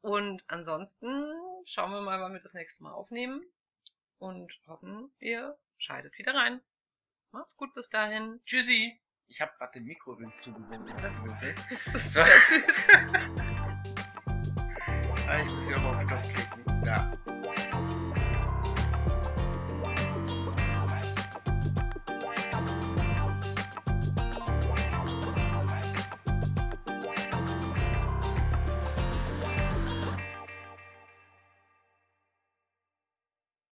und 0.00 0.44
ansonsten 0.48 1.32
schauen 1.64 1.92
wir 1.92 2.00
mal, 2.00 2.20
wann 2.20 2.32
wir 2.32 2.40
das 2.40 2.54
nächste 2.54 2.82
Mal 2.82 2.92
aufnehmen 2.92 3.42
und 4.18 4.52
hoffen, 4.66 5.12
ihr 5.20 5.56
scheidet 5.78 6.16
wieder 6.18 6.34
rein. 6.34 6.60
Macht's 7.30 7.56
gut 7.56 7.72
bis 7.74 7.88
dahin. 7.88 8.40
Tschüssi. 8.44 9.00
Ich 9.28 9.40
habe 9.40 9.52
gerade 9.56 9.72
den 9.72 9.84
Mikro 9.84 10.12
Mikrorins 10.12 10.40
zugewunken. 10.42 10.94
Das 10.96 11.42
ist 11.42 11.94
das 11.94 12.12
sehr 12.12 12.26
süß. 12.26 12.88
Ah, 15.26 15.40
ich 15.40 15.50
muss 15.50 15.66
hier 15.66 15.76
auch 15.76 15.82
mal 15.82 15.94
auf 15.94 15.98
den 16.00 16.08
Stopp 16.08 16.34
klicken. 16.34 16.84
Ja. 16.84 17.31